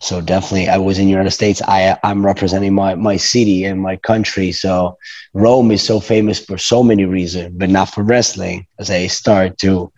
So 0.02 0.20
definitely, 0.20 0.68
I 0.68 0.78
was 0.78 0.98
in 0.98 1.06
the 1.06 1.12
United 1.12 1.30
States. 1.30 1.62
I 1.66 1.96
I'm 2.04 2.26
representing 2.26 2.74
my 2.74 2.94
my 2.96 3.16
city 3.16 3.64
and 3.64 3.80
my 3.80 3.96
country. 3.96 4.52
So 4.52 4.98
Rome 5.32 5.70
is 5.70 5.82
so 5.82 6.00
famous 6.00 6.44
for 6.44 6.58
so 6.58 6.82
many 6.82 7.04
reasons, 7.06 7.54
but 7.56 7.70
not 7.70 7.94
for 7.94 8.02
wrestling. 8.02 8.66
As 8.78 8.90
I 8.90 9.06
start 9.06 9.58
to 9.58 9.92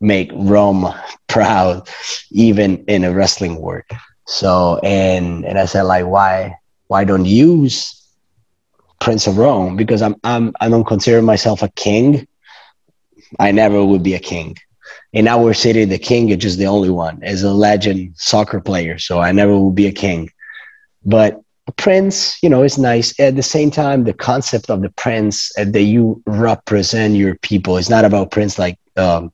make 0.00 0.30
Rome 0.34 0.94
proud, 1.28 1.88
even 2.30 2.84
in 2.86 3.04
a 3.04 3.12
wrestling 3.12 3.56
world. 3.60 3.84
So 4.26 4.80
and 4.84 5.44
and 5.44 5.58
I 5.58 5.66
said 5.66 5.82
like, 5.82 6.06
why 6.06 6.56
why 6.88 7.04
don't 7.04 7.26
use 7.26 7.94
Prince 9.00 9.26
of 9.26 9.38
Rome? 9.38 9.76
Because 9.76 10.02
I'm 10.02 10.16
I'm 10.24 10.54
I 10.60 10.68
don't 10.68 10.86
consider 10.86 11.22
myself 11.22 11.62
a 11.62 11.68
king 11.70 12.26
I 13.38 13.52
never 13.52 13.84
would 13.84 14.02
be 14.02 14.14
a 14.14 14.18
king. 14.18 14.56
In 15.12 15.26
our 15.26 15.54
city, 15.54 15.84
the 15.84 15.98
king 15.98 16.28
is 16.28 16.36
just 16.38 16.58
the 16.58 16.66
only 16.66 16.90
one 16.90 17.22
as 17.22 17.42
a 17.42 17.52
legend 17.52 18.14
soccer 18.16 18.60
player. 18.60 18.98
So 18.98 19.20
I 19.20 19.32
never 19.32 19.52
will 19.52 19.72
be 19.72 19.86
a 19.86 19.92
king. 19.92 20.30
But 21.04 21.40
a 21.66 21.72
prince, 21.72 22.42
you 22.42 22.48
know, 22.48 22.62
is 22.62 22.78
nice. 22.78 23.18
At 23.20 23.36
the 23.36 23.42
same 23.42 23.70
time, 23.70 24.04
the 24.04 24.12
concept 24.12 24.70
of 24.70 24.82
the 24.82 24.90
prince 24.90 25.50
uh, 25.58 25.64
that 25.64 25.82
you 25.82 26.22
represent 26.26 27.14
your 27.14 27.36
people 27.36 27.76
is 27.76 27.90
not 27.90 28.04
about 28.04 28.30
prince 28.30 28.58
like 28.58 28.78
um, 28.96 29.32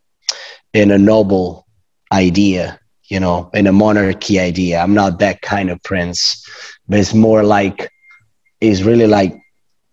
in 0.72 0.90
a 0.90 0.98
noble 0.98 1.66
idea, 2.12 2.78
you 3.04 3.20
know, 3.20 3.50
in 3.54 3.66
a 3.66 3.72
monarchy 3.72 4.38
idea. 4.38 4.80
I'm 4.80 4.94
not 4.94 5.18
that 5.20 5.42
kind 5.42 5.70
of 5.70 5.82
prince, 5.82 6.44
but 6.88 6.98
it's 6.98 7.14
more 7.14 7.42
like, 7.44 7.90
it's 8.60 8.82
really 8.82 9.06
like 9.06 9.36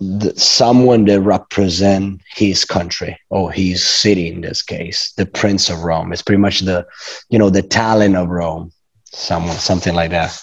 the, 0.02 0.34
someone 0.36 1.06
that 1.06 1.22
represent 1.22 2.22
his 2.36 2.66
country 2.66 3.18
or 3.30 3.52
his 3.52 3.86
city 3.86 4.30
in 4.30 4.42
this 4.42 4.64
case 4.64 5.14
the 5.16 5.28
prince 5.28 5.70
of 5.70 5.84
rome. 5.84 6.12
It's 6.12 6.24
pretty 6.24 6.42
much 6.42 6.62
the 6.62 6.88
you 7.30 7.38
know 7.38 7.52
the 7.52 7.62
talent 7.62 8.16
of 8.16 8.28
rome. 8.30 8.72
Someone 9.06 9.56
something 9.56 9.94
like 9.94 10.10
that. 10.10 10.42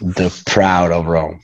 The 0.00 0.30
proud 0.46 0.92
of 0.92 1.06
rome. 1.06 1.42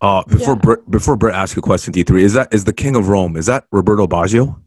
Uh 0.00 0.24
before 0.24 0.58
yeah. 0.66 0.76
before 0.88 1.16
Brett 1.16 1.34
asks 1.34 1.58
a 1.58 1.60
question 1.60 1.92
d3 1.92 2.22
is 2.22 2.32
that 2.32 2.52
is 2.54 2.64
the 2.64 2.72
king 2.72 2.96
of 2.96 3.08
rome 3.08 3.36
is 3.36 3.46
that 3.46 3.66
roberto 3.70 4.06
baggio? 4.06 4.58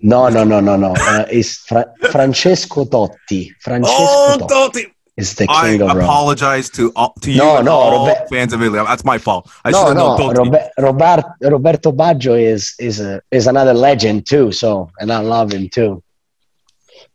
No 0.00 0.28
no 0.28 0.42
no 0.42 0.58
no 0.58 0.74
no. 0.74 0.94
Uh, 0.98 1.26
it's 1.30 1.58
Fra- 1.58 1.94
francesco 2.10 2.84
totti. 2.84 3.52
Francesco 3.60 3.94
oh, 3.96 4.36
totti. 4.40 4.48
totti 4.48 4.92
is 5.22 5.28
the 5.40 5.46
king 5.46 5.82
I 5.82 5.86
of 5.86 5.96
Rome. 5.96 6.04
apologize 6.08 6.66
to 6.76 6.82
all, 6.98 7.12
to 7.24 7.28
you 7.30 7.38
no, 7.44 7.56
and 7.58 7.66
no, 7.70 7.72
all 7.72 7.92
Robert- 8.06 8.28
fans 8.32 8.52
of 8.54 8.58
Italy. 8.62 8.80
That's 8.92 9.04
my 9.12 9.18
fault. 9.26 9.42
I 9.64 9.70
no, 9.70 9.92
no. 9.92 10.06
Robert, 10.40 10.68
Robert, 10.88 11.24
Roberto 11.54 11.90
Baggio 12.00 12.34
is 12.54 12.62
is 12.88 13.00
a, 13.00 13.12
is 13.38 13.46
another 13.46 13.74
legend 13.88 14.18
too. 14.32 14.46
So 14.62 14.68
and 15.00 15.08
I 15.18 15.20
love 15.34 15.48
him 15.56 15.68
too. 15.78 16.02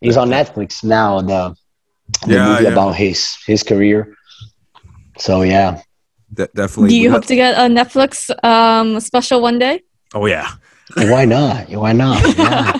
He's 0.01 0.17
on 0.17 0.29
Netflix 0.29 0.69
now. 0.83 1.21
The, 1.31 1.41
the 2.25 2.33
yeah, 2.33 2.47
movie 2.47 2.63
yeah. 2.65 2.75
about 2.75 2.93
his 3.03 3.19
his 3.51 3.61
career. 3.63 3.99
So 5.25 5.33
yeah, 5.55 5.69
De- 6.33 6.49
definitely. 6.59 6.89
Do 6.89 6.97
you 7.03 7.09
hope 7.11 7.25
to 7.25 7.35
get 7.35 7.51
a 7.57 7.65
Netflix 7.79 8.11
um, 8.43 8.99
special 8.99 9.41
one 9.41 9.57
day? 9.59 9.75
Oh 10.13 10.25
yeah. 10.25 10.49
Why 10.95 11.25
not? 11.25 11.69
Why 11.83 11.91
not? 11.93 12.17
Yeah. 12.37 12.79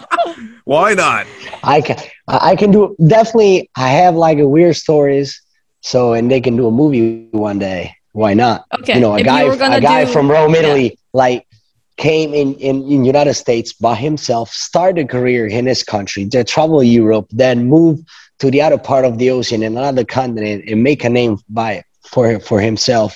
Why 0.68 0.96
not? 0.96 1.26
I 1.64 1.80
can 1.80 1.98
I 2.28 2.58
can 2.58 2.72
do 2.72 2.94
definitely. 3.08 3.70
I 3.78 3.88
have 3.88 4.16
like 4.16 4.38
a 4.38 4.48
weird 4.48 4.76
stories, 4.76 5.42
so 5.80 6.12
and 6.12 6.30
they 6.30 6.42
can 6.42 6.58
do 6.58 6.68
a 6.68 6.72
movie 6.72 7.30
one 7.32 7.58
day. 7.58 7.96
Why 8.12 8.34
not? 8.34 8.66
Okay. 8.80 8.96
You 8.96 9.00
know, 9.00 9.14
a 9.14 9.20
if 9.20 9.26
guy 9.26 9.44
a 9.44 9.80
guy 9.80 10.04
do, 10.04 10.12
from 10.12 10.30
Rome, 10.30 10.56
Italy, 10.56 10.90
yeah. 10.90 10.96
like 11.14 11.48
came 11.96 12.34
in, 12.34 12.56
in 12.56 12.84
in 12.84 13.06
United 13.06 13.36
States 13.36 13.72
by 13.72 13.96
himself, 13.96 14.50
started 14.50 15.06
a 15.06 15.08
career 15.08 15.48
in 15.48 15.66
his 15.66 15.84
country, 15.84 16.28
to 16.28 16.44
travel 16.44 16.84
Europe, 16.84 17.28
then 17.32 17.70
move 17.70 18.02
to 18.40 18.52
the 18.52 18.62
other 18.62 18.78
part 18.78 19.06
of 19.06 19.20
the 19.20 19.30
ocean 19.30 19.64
in 19.64 19.78
another 19.78 20.04
continent 20.04 20.66
and 20.68 20.84
make 20.84 21.06
a 21.06 21.10
name 21.10 21.38
by 21.48 21.82
for 22.12 22.42
for 22.42 22.60
himself 22.60 23.16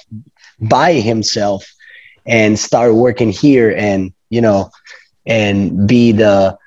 by 0.62 0.94
himself 0.94 1.70
and 2.26 2.58
start 2.58 2.96
working 2.96 3.30
here 3.30 3.76
and 3.76 4.14
you 4.30 4.40
know 4.40 4.70
and 5.26 5.86
be 5.86 6.14
the 6.14 6.58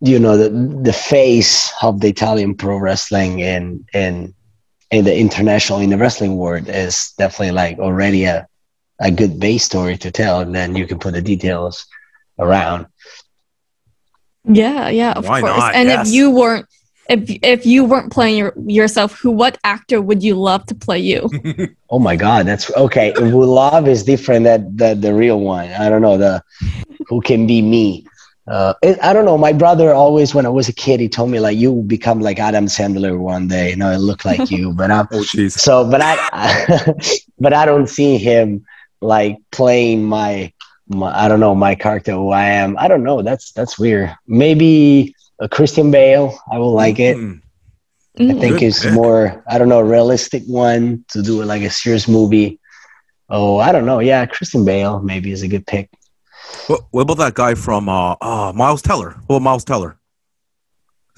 you 0.00 0.18
know 0.18 0.36
the 0.36 0.50
the 0.82 0.92
face 0.92 1.72
of 1.82 2.00
the 2.00 2.08
Italian 2.08 2.54
pro 2.54 2.76
wrestling 2.76 3.42
and 3.42 3.88
and 3.94 4.34
in 4.90 5.04
the 5.04 5.16
international 5.16 5.80
in 5.80 5.90
the 5.90 5.98
wrestling 5.98 6.36
world 6.36 6.68
is 6.68 7.12
definitely 7.18 7.52
like 7.52 7.78
already 7.78 8.24
a 8.24 8.46
a 9.00 9.10
good 9.10 9.40
base 9.40 9.64
story 9.64 9.96
to 9.98 10.10
tell, 10.10 10.40
and 10.40 10.54
then 10.54 10.76
you 10.76 10.86
can 10.86 10.98
put 10.98 11.14
the 11.14 11.22
details 11.22 11.86
around. 12.38 12.86
Yeah, 14.44 14.88
yeah, 14.88 15.12
of 15.12 15.26
Why 15.26 15.40
course. 15.40 15.56
Not? 15.56 15.74
And 15.74 15.88
yes. 15.88 16.08
if 16.08 16.14
you 16.14 16.30
weren't 16.30 16.66
if 17.08 17.38
if 17.42 17.66
you 17.66 17.84
weren't 17.84 18.12
playing 18.12 18.38
your, 18.38 18.54
yourself, 18.66 19.18
who 19.18 19.30
what 19.30 19.58
actor 19.64 20.00
would 20.00 20.22
you 20.22 20.34
love 20.34 20.64
to 20.66 20.74
play 20.74 20.98
you? 20.98 21.28
oh 21.90 21.98
my 21.98 22.16
god, 22.16 22.46
that's 22.46 22.70
okay. 22.76 23.12
love 23.14 23.88
is 23.88 24.04
different 24.04 24.44
than 24.44 24.76
the, 24.76 24.94
the 24.94 25.14
real 25.14 25.40
one. 25.40 25.70
I 25.72 25.88
don't 25.88 26.02
know 26.02 26.16
the 26.16 26.42
who 27.08 27.20
can 27.20 27.46
be 27.46 27.62
me 27.62 28.06
uh, 28.46 28.74
it, 28.82 28.98
I 29.02 29.12
don't 29.12 29.24
know. 29.24 29.38
My 29.38 29.52
brother 29.52 29.94
always, 29.94 30.34
when 30.34 30.44
I 30.44 30.50
was 30.50 30.68
a 30.68 30.72
kid, 30.72 31.00
he 31.00 31.08
told 31.08 31.30
me 31.30 31.40
like, 31.40 31.56
"You 31.56 31.82
become 31.86 32.20
like 32.20 32.38
Adam 32.38 32.66
Sandler 32.66 33.18
one 33.18 33.48
day." 33.48 33.70
You 33.70 33.76
know, 33.76 33.88
I 33.88 33.96
look 33.96 34.24
like 34.24 34.50
you, 34.50 34.72
but 34.74 34.90
I'm 34.90 35.08
oh, 35.12 35.24
geez. 35.24 35.60
so. 35.60 35.88
But 35.90 36.02
I, 36.02 36.94
but 37.38 37.54
I 37.54 37.64
don't 37.64 37.88
see 37.88 38.18
him 38.18 38.66
like 39.00 39.38
playing 39.50 40.04
my, 40.04 40.52
my, 40.88 41.24
I 41.24 41.28
don't 41.28 41.40
know, 41.40 41.54
my 41.54 41.74
character 41.74 42.12
who 42.12 42.30
I 42.30 42.44
am. 42.44 42.76
I 42.78 42.86
don't 42.86 43.02
know. 43.02 43.22
That's 43.22 43.52
that's 43.52 43.78
weird. 43.78 44.14
Maybe 44.26 45.14
a 45.38 45.48
Christian 45.48 45.90
Bale. 45.90 46.38
I 46.52 46.58
will 46.58 46.72
like 46.72 46.98
it. 46.98 47.16
Mm. 47.16 47.40
I 48.20 48.34
think 48.34 48.58
Good 48.58 48.62
it's 48.62 48.82
pick. 48.82 48.92
more. 48.92 49.42
I 49.48 49.58
don't 49.58 49.70
know, 49.70 49.80
realistic 49.80 50.44
one 50.46 51.04
to 51.08 51.22
do 51.22 51.42
like 51.42 51.62
a 51.62 51.70
serious 51.70 52.06
movie. 52.06 52.60
Oh, 53.30 53.56
I 53.58 53.72
don't 53.72 53.86
know. 53.86 54.00
Yeah, 54.00 54.26
Christian 54.26 54.66
Bale 54.66 55.00
maybe 55.00 55.32
is 55.32 55.42
a 55.42 55.48
good 55.48 55.66
pick. 55.66 55.90
What, 56.66 56.80
what 56.90 57.02
about 57.02 57.18
that 57.18 57.34
guy 57.34 57.54
from 57.54 57.88
uh, 57.88 58.16
uh 58.20 58.52
Miles 58.54 58.82
Teller? 58.82 59.16
Well, 59.28 59.40
Miles 59.40 59.64
Teller. 59.64 59.98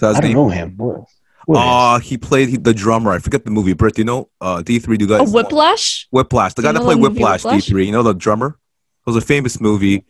I 0.03 0.13
don't 0.13 0.23
name? 0.23 0.33
know 0.35 0.49
him. 0.49 0.77
What, 0.77 1.05
what 1.47 1.59
uh, 1.59 1.99
he 2.01 2.19
played 2.19 2.65
the 2.65 2.75
drummer. 2.75 3.13
I 3.13 3.19
forget 3.19 3.45
the 3.45 3.51
movie. 3.51 3.73
Britt, 3.73 3.95
do 3.95 4.03
you 4.03 4.05
know? 4.05 4.29
Uh, 4.41 4.63
D 4.63 4.79
three. 4.79 4.97
Do 4.97 5.05
you 5.05 5.09
guys? 5.09 5.29
Oh, 5.29 5.33
Whiplash. 5.33 6.09
Whiplash. 6.11 6.55
The 6.55 6.63
guy 6.63 6.73
that 6.73 6.83
played 6.83 6.99
Whiplash. 6.99 7.45
D 7.45 7.61
three. 7.61 7.87
You 7.87 7.93
know 7.93 8.03
the 8.03 8.15
drummer? 8.15 8.59
It 9.07 9.11
was 9.11 9.17
a 9.17 9.27
famous 9.27 9.61
movie. 9.61 10.05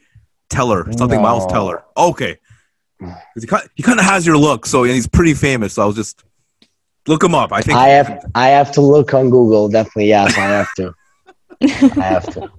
Teller. 0.48 0.90
Something 0.92 1.18
no. 1.18 1.22
Miles 1.22 1.46
Teller. 1.46 1.84
Okay. 1.96 2.38
He 3.38 3.46
kind, 3.46 3.68
he 3.74 3.82
kind 3.82 3.98
of 3.98 4.06
has 4.06 4.26
your 4.26 4.38
look, 4.38 4.64
so 4.64 4.84
and 4.84 4.92
he's 4.92 5.06
pretty 5.06 5.34
famous. 5.34 5.74
So 5.74 5.82
I 5.82 5.86
was 5.86 5.96
just 5.96 6.24
look 7.06 7.22
him 7.22 7.34
up. 7.34 7.52
I 7.52 7.60
think 7.60 7.76
I 7.76 7.88
have 7.88 8.24
I 8.34 8.48
have 8.48 8.72
to 8.72 8.80
look 8.80 9.12
on 9.12 9.28
Google. 9.28 9.68
Definitely, 9.68 10.08
yes, 10.08 10.36
I 10.38 10.40
have 10.40 10.74
to. 10.76 10.94
I 12.00 12.04
have 12.04 12.32
to. 12.34 12.50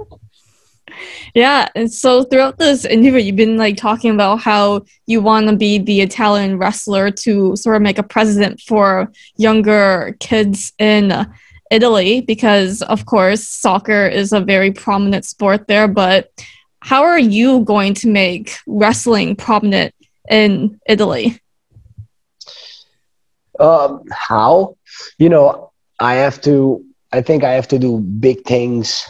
Yeah, 1.33 1.69
and 1.75 1.91
so 1.91 2.23
throughout 2.23 2.57
this 2.57 2.85
interview, 2.85 3.19
you've 3.19 3.35
been 3.35 3.57
like 3.57 3.77
talking 3.77 4.11
about 4.11 4.39
how 4.39 4.85
you 5.05 5.21
want 5.21 5.47
to 5.47 5.55
be 5.55 5.77
the 5.77 6.01
Italian 6.01 6.57
wrestler 6.57 7.11
to 7.11 7.55
sort 7.55 7.75
of 7.75 7.81
make 7.81 7.97
a 7.97 8.03
precedent 8.03 8.61
for 8.61 9.11
younger 9.37 10.15
kids 10.19 10.73
in 10.79 11.27
Italy, 11.69 12.21
because 12.21 12.81
of 12.83 13.05
course 13.05 13.45
soccer 13.45 14.07
is 14.07 14.31
a 14.33 14.39
very 14.39 14.71
prominent 14.71 15.25
sport 15.25 15.67
there. 15.67 15.87
But 15.87 16.31
how 16.79 17.03
are 17.03 17.19
you 17.19 17.61
going 17.61 17.93
to 17.95 18.07
make 18.07 18.57
wrestling 18.65 19.35
prominent 19.35 19.93
in 20.29 20.79
Italy? 20.87 21.41
Um, 23.59 24.03
how? 24.11 24.77
You 25.17 25.29
know, 25.29 25.71
I 25.99 26.15
have 26.15 26.39
to. 26.41 26.83
I 27.11 27.21
think 27.21 27.43
I 27.43 27.53
have 27.53 27.67
to 27.69 27.79
do 27.79 27.99
big 27.99 28.43
things 28.43 29.05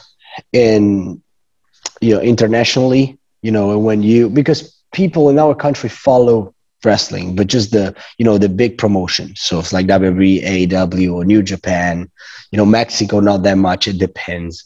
in 0.54 1.22
you 2.02 2.14
know 2.14 2.22
internationally 2.22 3.18
you 3.42 3.52
know 3.52 3.72
and 3.72 3.84
when 3.84 4.04
you 4.04 4.30
because 4.30 4.76
people 4.94 5.30
in 5.30 5.40
our 5.40 5.56
country 5.56 5.90
follow 5.90 6.54
wrestling 6.84 7.36
but 7.36 7.48
just 7.48 7.72
the 7.72 7.94
you 8.18 8.26
know 8.26 8.38
the 8.38 8.50
big 8.50 8.78
promotion 8.78 9.34
so 9.36 9.60
it's 9.60 9.74
like 9.74 9.88
WWE 9.88 10.44
AEW 10.44 11.14
or 11.14 11.26
New 11.26 11.42
Japan 11.42 12.10
you 12.52 12.58
know 12.58 12.66
Mexico 12.66 13.20
not 13.20 13.44
that 13.44 13.58
much 13.58 13.88
it 13.88 13.98
depends 13.98 14.64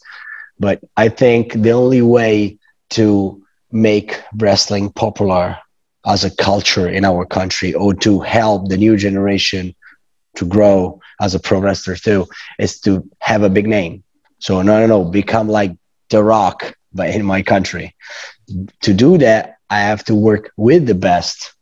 but 0.60 0.80
I 0.98 1.10
think 1.10 1.54
the 1.54 1.72
only 1.72 2.02
way 2.02 2.60
to 2.92 3.42
make 3.72 4.22
wrestling 4.38 4.92
popular 4.92 5.58
as 6.06 6.24
a 6.24 6.36
culture 6.36 6.88
in 6.88 7.06
our 7.06 7.26
country 7.26 7.74
or 7.74 7.94
to 7.94 8.20
help 8.20 8.70
the 8.70 8.78
new 8.78 8.98
generation 8.98 9.74
to 10.36 10.46
grow 10.46 11.00
as 11.20 11.36
a 11.36 11.40
pro 11.40 11.60
wrestler 11.60 11.96
too 11.96 12.28
is 12.60 12.80
to 12.82 13.08
have 13.20 13.44
a 13.44 13.50
big 13.50 13.68
name. 13.68 14.04
So 14.40 14.62
no, 14.62 14.80
no, 14.80 14.88
no, 14.88 15.04
become 15.06 15.48
like 15.48 15.76
The 16.10 16.24
Rock, 16.24 16.76
but 16.94 17.10
in 17.10 17.26
my 17.26 17.42
country. 17.42 17.96
To 18.82 18.94
do 18.94 19.18
that, 19.20 19.58
I 19.70 19.80
have 19.80 20.04
to 20.06 20.16
work 20.16 20.52
with 20.58 20.86
the 20.86 20.96
best 20.96 21.54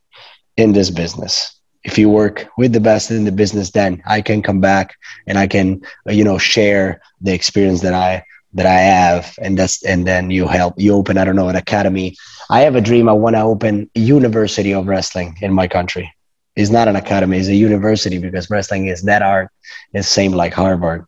in 0.58 0.74
this 0.74 0.90
business. 0.90 1.60
If 1.84 1.98
you 1.98 2.10
work 2.10 2.50
with 2.58 2.74
the 2.74 2.80
best 2.80 3.12
in 3.12 3.24
the 3.24 3.32
business, 3.32 3.72
then 3.72 4.02
I 4.06 4.22
can 4.22 4.42
come 4.42 4.60
back 4.60 4.96
and 5.28 5.38
I 5.38 5.48
can, 5.48 5.82
uh, 6.08 6.12
you 6.12 6.24
know, 6.24 6.38
share 6.38 7.02
the 7.22 7.34
experience 7.34 7.82
that 7.82 7.94
I 7.94 8.24
that 8.54 8.66
I 8.66 8.80
have, 8.80 9.36
and 9.42 9.58
that's 9.58 9.84
and 9.84 10.08
then 10.08 10.32
you 10.32 10.48
help 10.48 10.74
you 10.78 10.94
open 10.94 11.18
I 11.18 11.24
don't 11.24 11.36
know 11.36 11.50
an 11.50 11.56
academy. 11.56 12.16
I 12.50 12.62
have 12.62 12.76
a 12.76 12.82
dream. 12.82 13.08
I 13.08 13.14
want 13.14 13.36
to 13.36 13.42
open 13.42 13.90
a 13.96 14.00
university 14.00 14.74
of 14.74 14.88
wrestling 14.88 15.38
in 15.42 15.54
my 15.54 15.68
country. 15.68 16.12
It's 16.56 16.72
not 16.72 16.88
an 16.88 16.96
academy; 16.96 17.38
it's 17.38 17.48
a 17.48 17.56
university 17.56 18.18
because 18.18 18.50
wrestling 18.50 18.88
is 18.88 19.04
that 19.04 19.22
art. 19.22 19.50
It's 19.94 20.08
same 20.08 20.32
like 20.32 20.54
Harvard. 20.54 21.06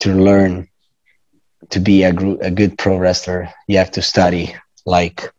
To 0.00 0.12
learn 0.12 0.68
to 1.70 1.80
be 1.80 2.02
a, 2.02 2.12
gr- 2.12 2.40
a 2.40 2.50
good 2.50 2.78
pro 2.78 2.96
wrestler, 2.96 3.48
you 3.68 3.78
have 3.78 3.90
to 3.92 4.02
study 4.02 4.54
like 4.84 5.30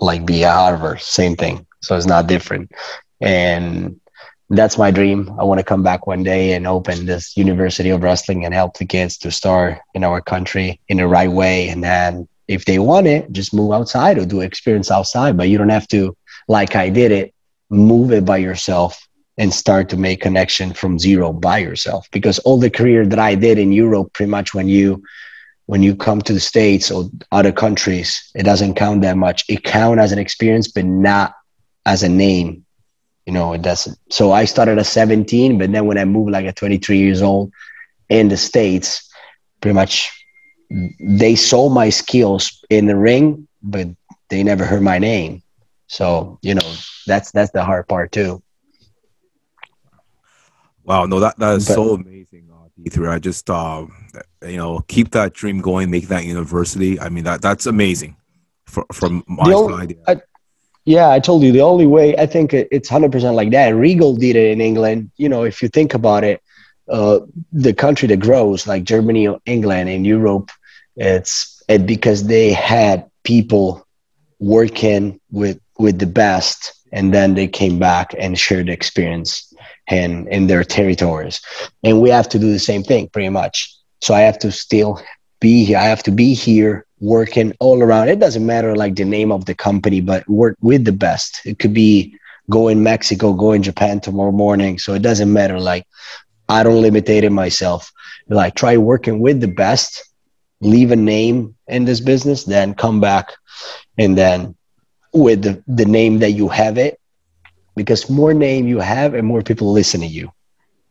like 0.00 0.26
be 0.26 0.42
a 0.42 0.50
Harvard. 0.50 1.00
Same 1.00 1.36
thing. 1.36 1.66
So 1.82 1.96
it's 1.96 2.06
not 2.06 2.26
different. 2.26 2.70
And 3.20 3.98
that's 4.50 4.78
my 4.78 4.90
dream. 4.90 5.34
I 5.38 5.44
want 5.44 5.58
to 5.58 5.64
come 5.64 5.82
back 5.82 6.06
one 6.06 6.22
day 6.22 6.52
and 6.52 6.66
open 6.66 7.06
this 7.06 7.36
University 7.36 7.90
of 7.90 8.02
Wrestling 8.02 8.44
and 8.44 8.54
help 8.54 8.76
the 8.76 8.84
kids 8.84 9.16
to 9.18 9.30
start 9.30 9.78
in 9.94 10.04
our 10.04 10.20
country 10.20 10.80
in 10.88 10.98
the 10.98 11.06
right 11.06 11.30
way. 11.30 11.68
And 11.68 11.82
then 11.82 12.28
if 12.46 12.64
they 12.64 12.78
want 12.78 13.06
it, 13.06 13.32
just 13.32 13.54
move 13.54 13.72
outside 13.72 14.18
or 14.18 14.26
do 14.26 14.40
experience 14.40 14.90
outside. 14.90 15.36
But 15.36 15.48
you 15.48 15.58
don't 15.58 15.70
have 15.70 15.88
to, 15.88 16.16
like 16.46 16.76
I 16.76 16.90
did 16.90 17.10
it, 17.10 17.34
move 17.70 18.12
it 18.12 18.24
by 18.24 18.36
yourself 18.36 18.96
and 19.38 19.52
start 19.52 19.88
to 19.88 19.96
make 19.96 20.20
connection 20.20 20.72
from 20.72 20.98
zero 20.98 21.32
by 21.32 21.58
yourself. 21.58 22.06
Because 22.12 22.38
all 22.40 22.58
the 22.58 22.70
career 22.70 23.04
that 23.06 23.18
I 23.18 23.34
did 23.34 23.58
in 23.58 23.72
Europe, 23.72 24.12
pretty 24.12 24.30
much 24.30 24.54
when 24.54 24.68
you 24.68 25.02
when 25.66 25.82
you 25.82 25.94
come 25.94 26.20
to 26.22 26.32
the 26.32 26.40
states 26.40 26.90
or 26.90 27.04
other 27.32 27.52
countries, 27.52 28.30
it 28.34 28.44
doesn't 28.44 28.74
count 28.74 29.02
that 29.02 29.16
much. 29.16 29.44
It 29.48 29.64
count 29.64 30.00
as 30.00 30.12
an 30.12 30.18
experience, 30.18 30.68
but 30.68 30.84
not 30.84 31.34
as 31.84 32.02
a 32.02 32.08
name. 32.08 32.64
You 33.26 33.32
know 33.32 33.52
it 33.52 33.62
doesn't. 33.62 33.98
So 34.10 34.30
i 34.30 34.44
started 34.44 34.78
at 34.78 34.86
17 34.86 35.58
but 35.58 35.72
then 35.72 35.86
when 35.86 35.98
i 35.98 36.04
moved 36.04 36.30
like 36.30 36.46
at 36.46 36.54
23 36.54 36.96
years 36.98 37.22
old 37.22 37.50
in 38.08 38.28
the 38.28 38.36
states 38.36 39.10
pretty 39.60 39.74
much 39.74 40.12
they 41.00 41.34
saw 41.34 41.68
my 41.68 41.90
skills 41.90 42.64
in 42.70 42.86
the 42.86 42.96
ring 42.96 43.48
but 43.62 43.88
they 44.28 44.42
never 44.44 44.64
heard 44.64 44.82
my 44.82 44.98
name. 44.98 45.42
So 45.88 46.38
you 46.42 46.54
know 46.54 46.72
that's 47.06 47.32
that's 47.32 47.50
the 47.50 47.64
hard 47.64 47.88
part 47.88 48.12
too. 48.12 48.42
Wow 50.84 51.06
no 51.06 51.18
that 51.18 51.36
that 51.38 51.56
is 51.56 51.66
but, 51.66 51.74
so 51.74 51.94
amazing 51.94 52.48
uh, 52.52 52.68
d3 52.78 53.10
i 53.10 53.18
just 53.18 53.50
uh 53.50 53.84
you 54.42 54.56
know 54.56 54.80
keep 54.88 55.10
that 55.10 55.32
dream 55.32 55.60
going 55.60 55.90
make 55.90 56.08
that 56.08 56.24
university 56.24 56.98
i 57.00 57.08
mean 57.08 57.24
that 57.24 57.42
that's 57.42 57.66
amazing 57.66 58.16
for, 58.66 58.84
from 58.92 59.24
my 59.26 59.52
side 59.52 59.96
I, 60.06 60.20
yeah, 60.86 61.10
I 61.10 61.18
told 61.18 61.42
you 61.42 61.50
the 61.50 61.62
only 61.62 61.86
way 61.86 62.16
I 62.16 62.26
think 62.26 62.54
it's 62.54 62.88
100% 62.88 63.34
like 63.34 63.50
that. 63.50 63.74
Regal 63.74 64.14
did 64.14 64.36
it 64.36 64.52
in 64.52 64.60
England. 64.60 65.10
You 65.16 65.28
know, 65.28 65.42
if 65.42 65.60
you 65.60 65.68
think 65.68 65.94
about 65.94 66.22
it, 66.22 66.40
uh, 66.88 67.20
the 67.52 67.74
country 67.74 68.06
that 68.06 68.20
grows 68.20 68.68
like 68.68 68.84
Germany 68.84 69.26
or 69.26 69.40
England 69.46 69.90
and 69.90 70.06
Europe, 70.06 70.50
it's 70.94 71.60
it, 71.68 71.86
because 71.86 72.28
they 72.28 72.52
had 72.52 73.10
people 73.24 73.84
working 74.38 75.20
with 75.32 75.58
with 75.78 75.98
the 75.98 76.06
best 76.06 76.72
and 76.92 77.12
then 77.12 77.34
they 77.34 77.48
came 77.48 77.80
back 77.80 78.14
and 78.16 78.38
shared 78.38 78.66
the 78.66 78.72
experience 78.72 79.52
and 79.88 80.28
in 80.28 80.46
their 80.46 80.62
territories 80.62 81.40
and 81.82 82.00
we 82.00 82.10
have 82.10 82.28
to 82.28 82.38
do 82.38 82.52
the 82.52 82.58
same 82.58 82.82
thing 82.82 83.08
pretty 83.08 83.28
much 83.28 83.75
so 84.06 84.14
i 84.14 84.20
have 84.20 84.38
to 84.38 84.50
still 84.50 85.00
be 85.40 85.64
here 85.64 85.78
i 85.78 85.84
have 85.84 86.02
to 86.02 86.10
be 86.10 86.34
here 86.34 86.86
working 87.00 87.52
all 87.60 87.82
around. 87.82 88.08
It 88.08 88.18
doesn't 88.18 88.44
matter 88.46 88.74
like 88.74 88.94
the 88.94 89.04
name 89.04 89.30
of 89.30 89.44
the 89.44 89.54
company, 89.54 90.00
but 90.00 90.28
work 90.28 90.56
with 90.60 90.84
the 90.84 90.92
best. 90.92 91.40
It 91.44 91.58
could 91.58 91.74
be 91.74 92.16
go 92.48 92.68
in 92.68 92.82
Mexico, 92.82 93.32
go 93.32 93.52
in 93.52 93.62
Japan 93.62 94.00
tomorrow 94.00 94.32
morning. 94.32 94.78
So 94.78 94.94
it 94.94 95.02
doesn't 95.02 95.32
matter. 95.32 95.60
Like 95.60 95.86
I 96.48 96.62
don't 96.62 96.82
limitate 96.82 97.22
it 97.22 97.30
myself. 97.30 97.90
Like 98.28 98.54
try 98.54 98.76
working 98.76 99.20
with 99.20 99.40
the 99.40 99.48
best, 99.48 100.02
leave 100.60 100.90
a 100.90 100.96
name 100.96 101.54
in 101.66 101.84
this 101.84 102.00
business, 102.00 102.44
then 102.44 102.74
come 102.74 103.00
back 103.00 103.32
and 103.98 104.16
then 104.16 104.56
with 105.12 105.42
the, 105.42 105.62
the 105.66 105.84
name 105.84 106.18
that 106.20 106.32
you 106.32 106.48
have 106.48 106.78
it, 106.78 107.00
because 107.74 108.10
more 108.10 108.34
name 108.34 108.66
you 108.66 108.80
have 108.80 109.14
and 109.14 109.26
more 109.26 109.42
people 109.42 109.72
listen 109.72 110.00
to 110.00 110.06
you. 110.06 110.30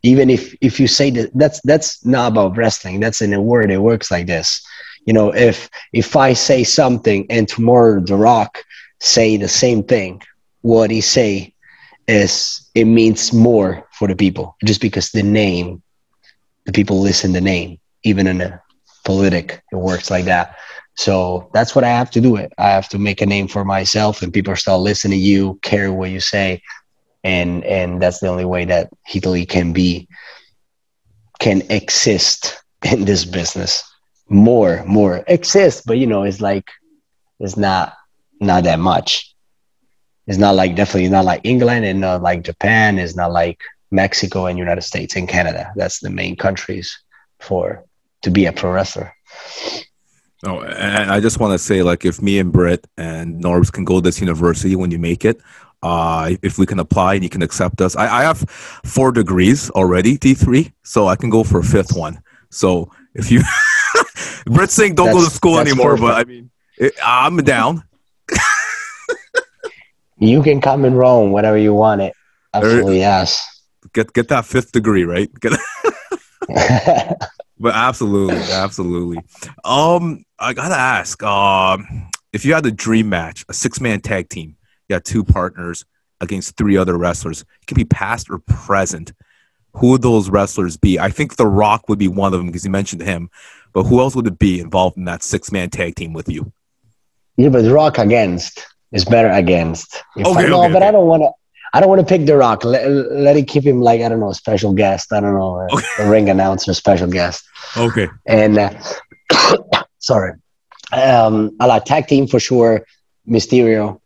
Even 0.06 0.30
if 0.30 0.56
if 0.62 0.80
you 0.80 0.88
say 0.88 1.10
that 1.12 1.32
that's 1.34 1.60
that's 1.64 2.06
not 2.06 2.32
about 2.32 2.58
wrestling, 2.58 3.00
that's 3.00 3.22
in 3.22 3.34
a 3.34 3.42
word, 3.42 3.72
it 3.72 3.80
works 3.82 4.12
like 4.12 4.28
this. 4.28 4.62
You 5.06 5.14
know 5.14 5.34
if 5.34 5.70
if 5.94 6.16
i 6.16 6.34
say 6.34 6.64
something 6.64 7.26
and 7.30 7.48
tomorrow 7.48 8.00
the 8.02 8.16
rock 8.16 8.64
say 9.00 9.38
the 9.38 9.48
same 9.48 9.84
thing 9.84 10.22
what 10.62 10.92
he 10.92 11.02
say 11.02 11.54
is 12.08 12.70
it 12.76 12.86
means 12.86 13.34
more 13.34 13.88
for 13.94 14.08
the 14.08 14.16
people. 14.16 14.56
Just 14.66 14.82
because 14.82 15.12
the 15.12 15.24
name 15.24 15.82
the 16.66 16.72
people 16.72 17.00
listen 17.00 17.34
the 17.34 17.42
name 17.42 17.80
even 18.04 18.28
in 18.28 18.42
a 18.42 18.62
politic 19.06 19.62
it 19.72 19.76
works 19.78 20.10
like 20.12 20.26
that. 20.26 20.56
So 20.96 21.50
that's 21.54 21.76
what 21.76 21.84
i 21.84 21.90
have 21.90 22.12
to 22.12 22.22
do 22.22 22.36
it. 22.38 22.52
I 22.58 22.70
have 22.70 22.90
to 22.90 23.00
make 23.00 23.22
a 23.22 23.26
name 23.26 23.48
for 23.48 23.66
myself 23.66 24.22
and 24.22 24.34
people 24.34 24.56
start 24.56 24.82
listening 24.82 25.20
to 25.20 25.26
you 25.26 25.60
care 25.64 25.92
what 25.94 26.12
you 26.12 26.20
say 26.20 26.62
and 27.26 27.66
and 27.66 28.00
that's 28.02 28.20
the 28.20 28.28
only 28.28 28.46
way 28.46 28.66
that 28.66 28.90
italy 29.14 29.46
can 29.46 29.74
be 29.74 30.08
can 31.40 31.64
exist 31.70 32.64
in 32.92 33.04
this 33.06 33.26
business. 33.26 33.84
More 34.30 34.84
more 34.86 35.24
exists 35.28 35.82
but 35.86 35.98
you 35.98 36.08
know 36.08 36.24
it's 36.24 36.42
like 36.42 36.70
it's 37.40 37.58
not 37.58 37.94
not 38.40 38.64
that 38.64 38.80
much. 38.80 39.34
It's 40.28 40.40
not 40.40 40.56
like 40.56 40.76
definitely 40.76 41.10
not 41.10 41.26
like 41.26 41.42
england 41.44 41.86
and 41.86 42.00
not 42.00 42.22
like 42.22 42.44
japan. 42.44 43.00
It's 43.00 43.16
not 43.16 43.32
like 43.32 43.60
mexico 43.92 44.46
and 44.46 44.58
united 44.58 44.82
states 44.82 45.16
and 45.16 45.28
canada. 45.28 45.72
That's 45.76 46.00
the 46.00 46.10
main 46.10 46.36
countries 46.36 46.98
for 47.40 47.84
to 48.24 48.32
be 48.32 48.46
a 48.46 48.54
pro 48.54 48.72
wrestler 48.72 49.14
Oh, 50.46 50.62
and 50.62 51.12
I 51.12 51.20
just 51.20 51.40
want 51.40 51.54
to 51.54 51.60
say, 51.60 51.82
like, 51.82 52.06
if 52.06 52.22
me 52.22 52.38
and 52.38 52.52
Britt 52.52 52.86
and 52.98 53.44
Norbs 53.44 53.72
can 53.72 53.84
go 53.84 53.96
to 53.96 54.02
this 54.02 54.22
university 54.22 54.76
when 54.76 54.92
you 54.92 55.00
make 55.00 55.26
it, 55.26 55.42
uh, 55.82 56.36
if 56.44 56.58
we 56.60 56.66
can 56.66 56.80
apply 56.80 57.16
and 57.16 57.24
you 57.24 57.30
can 57.30 57.42
accept 57.42 57.82
us, 57.82 57.96
I, 57.96 58.20
I 58.20 58.24
have 58.24 58.40
four 58.86 59.12
degrees 59.12 59.72
already, 59.72 60.18
D3, 60.18 60.72
so 60.84 61.08
I 61.08 61.16
can 61.16 61.32
go 61.32 61.44
for 61.44 61.60
a 61.60 61.64
fifth 61.64 61.96
one. 61.96 62.22
So 62.50 62.92
if 63.16 63.32
you 63.32 63.42
Britt's 64.46 64.74
saying 64.74 64.96
don't 64.96 65.08
that's, 65.08 65.18
go 65.18 65.24
to 65.26 65.32
school 65.32 65.60
anymore, 65.60 65.98
perfect. 65.98 66.02
but 66.02 66.14
I 66.16 66.24
mean, 66.26 66.52
it, 66.78 66.94
I'm 67.04 67.38
down. 67.38 67.84
you 70.20 70.44
can 70.44 70.62
come 70.62 70.86
in 70.86 70.94
Rome 70.94 71.32
whenever 71.32 71.58
you 71.58 71.74
want 71.74 72.02
it. 72.02 72.14
Absolutely, 72.54 73.00
yes. 73.00 73.46
Get 73.94 74.14
get 74.14 74.28
that 74.28 74.46
fifth 74.46 74.72
degree, 74.72 75.04
right? 75.06 75.30
Get 75.40 75.54
but 77.60 77.74
absolutely, 77.74 78.38
absolutely. 78.52 79.18
Um, 79.64 80.26
I 80.40 80.54
gotta 80.54 80.76
ask, 80.76 81.22
um, 81.24 82.10
if 82.34 82.46
you 82.46 82.54
had 82.54 82.66
a 82.66 82.72
dream 82.72 83.10
match, 83.10 83.46
a 83.50 83.54
six 83.54 83.80
man 83.80 84.02
tag 84.02 84.30
team, 84.30 84.58
you 84.88 84.96
got 84.96 85.06
two 85.06 85.24
partners 85.24 85.86
against 86.22 86.58
three 86.58 86.78
other 86.78 86.98
wrestlers, 86.98 87.42
it 87.42 87.68
can 87.68 87.76
be 87.76 87.86
past 87.86 88.30
or 88.30 88.40
present. 88.40 89.14
Who 89.74 89.92
would 89.92 90.02
those 90.02 90.30
wrestlers 90.30 90.78
be? 90.78 91.00
I 91.00 91.10
think 91.10 91.36
The 91.36 91.48
Rock 91.48 91.90
would 91.90 92.00
be 92.00 92.08
one 92.08 92.34
of 92.34 92.40
them 92.40 92.48
because 92.48 92.64
you 92.64 92.72
mentioned 92.72 93.02
him. 93.02 93.30
But 93.74 93.84
who 93.84 94.00
else 94.00 94.16
would 94.16 94.26
it 94.26 94.40
be 94.40 94.62
involved 94.62 94.96
in 94.96 95.04
that 95.04 95.22
six 95.22 95.52
man 95.52 95.70
tag 95.70 95.96
team 95.96 96.14
with 96.14 96.30
you? 96.30 96.54
Yeah, 97.36 97.50
but 97.50 97.70
Rock 97.70 97.98
against 97.98 98.66
is 98.94 99.04
better 99.04 99.30
against. 99.30 100.02
If 100.16 100.26
okay, 100.26 100.46
I, 100.46 100.48
no, 100.48 100.64
okay, 100.64 100.74
but 100.74 100.78
okay. 100.78 100.88
I 100.88 100.92
don't 100.92 101.08
want 101.08 101.24
to. 101.24 101.32
I 101.76 101.80
don't 101.80 101.90
want 101.90 102.00
to 102.00 102.08
pick 102.08 102.26
The 102.26 102.38
Rock. 102.38 102.64
Let, 102.64 102.90
let 102.90 103.36
it 103.36 103.48
keep 103.48 103.64
him 103.64 103.82
like 103.82 104.02
I 104.02 104.10
don't 104.10 104.20
know, 104.20 104.30
a 104.30 104.36
special 104.36 104.74
guest. 104.74 105.12
I 105.12 105.20
don't 105.20 105.34
know, 105.34 105.60
a, 105.60 105.66
okay. 105.76 105.86
a 106.00 106.10
ring 106.10 106.30
announcer, 106.30 106.74
special 106.74 107.08
guest. 107.08 107.44
Okay. 107.76 108.08
And 108.26 108.58
uh, 108.58 108.74
sorry, 110.00 110.34
um, 110.94 111.56
I 111.60 111.66
like 111.66 111.86
tag 111.86 112.08
team 112.08 112.28
for 112.28 112.40
sure. 112.40 112.86
Mysterio, 113.28 114.00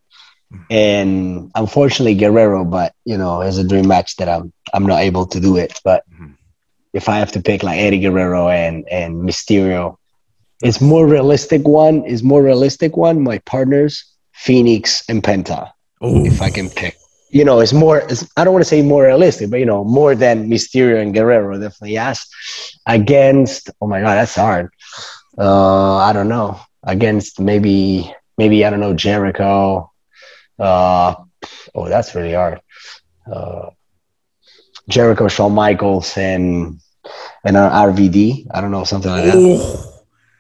and 0.70 1.52
unfortunately 1.54 2.16
Guerrero. 2.16 2.66
But 2.66 2.94
you 3.06 3.18
know, 3.18 3.42
it's 3.42 3.58
a 3.58 3.64
dream 3.64 3.88
match 3.88 4.16
that 4.18 4.30
I'm 4.30 4.52
I'm 4.74 4.86
not 4.86 5.00
able 5.00 5.26
to 5.28 5.40
do 5.40 5.58
it. 5.58 5.80
But 5.84 6.10
mm-hmm 6.10 6.34
if 6.94 7.10
I 7.10 7.20
have 7.20 7.32
to 7.34 7.42
pick 7.42 7.64
like 7.64 7.80
Eddie 7.80 8.00
Guerrero 8.00 8.50
and 8.50 8.88
and 8.90 9.16
Mysterio, 9.18 9.98
it's 10.62 10.82
more 10.82 11.08
realistic 11.08 11.68
one. 11.68 12.04
Is 12.06 12.24
more 12.24 12.42
realistic 12.42 12.98
one. 12.98 13.22
My 13.22 13.40
partners, 13.40 14.04
Phoenix 14.34 15.04
and 15.10 15.24
Penta. 15.24 15.72
If 16.02 16.42
I 16.42 16.50
can 16.50 16.70
pick, 16.70 16.98
you 17.30 17.46
know, 17.46 17.60
it's 17.60 17.74
more. 17.74 18.00
It's, 18.00 18.28
I 18.36 18.44
don't 18.44 18.54
want 18.54 18.64
to 18.64 18.70
say 18.70 18.82
more 18.82 19.04
realistic, 19.04 19.50
but 19.50 19.60
you 19.60 19.66
know, 19.66 19.84
more 19.84 20.16
than 20.16 20.50
Mysterio 20.50 21.02
and 21.02 21.14
Guerrero. 21.14 21.60
Definitely 21.60 21.94
yes. 21.94 22.28
Against, 22.86 23.70
oh 23.82 23.88
my 23.88 24.02
god, 24.02 24.16
that's 24.16 24.36
hard. 24.36 24.72
Uh, 25.38 25.98
I 25.98 26.14
don't 26.14 26.28
know. 26.28 26.60
Against 26.84 27.40
maybe 27.40 28.14
maybe 28.38 28.66
I 28.66 28.70
don't 28.70 28.80
know 28.80 28.94
Jericho. 28.94 29.92
Uh, 30.58 31.16
oh, 31.76 31.88
that's 31.88 32.16
really 32.16 32.34
hard. 32.34 32.62
Uh, 33.32 33.70
Jericho, 34.90 35.28
Shawn 35.28 35.54
Michaels, 35.54 36.18
and 36.18 36.80
and 37.44 37.56
RVD. 37.56 38.48
I 38.52 38.62
don't 38.62 38.72
know 38.72 38.84
something 38.86 39.12
like 39.12 39.26
that. 39.26 40.00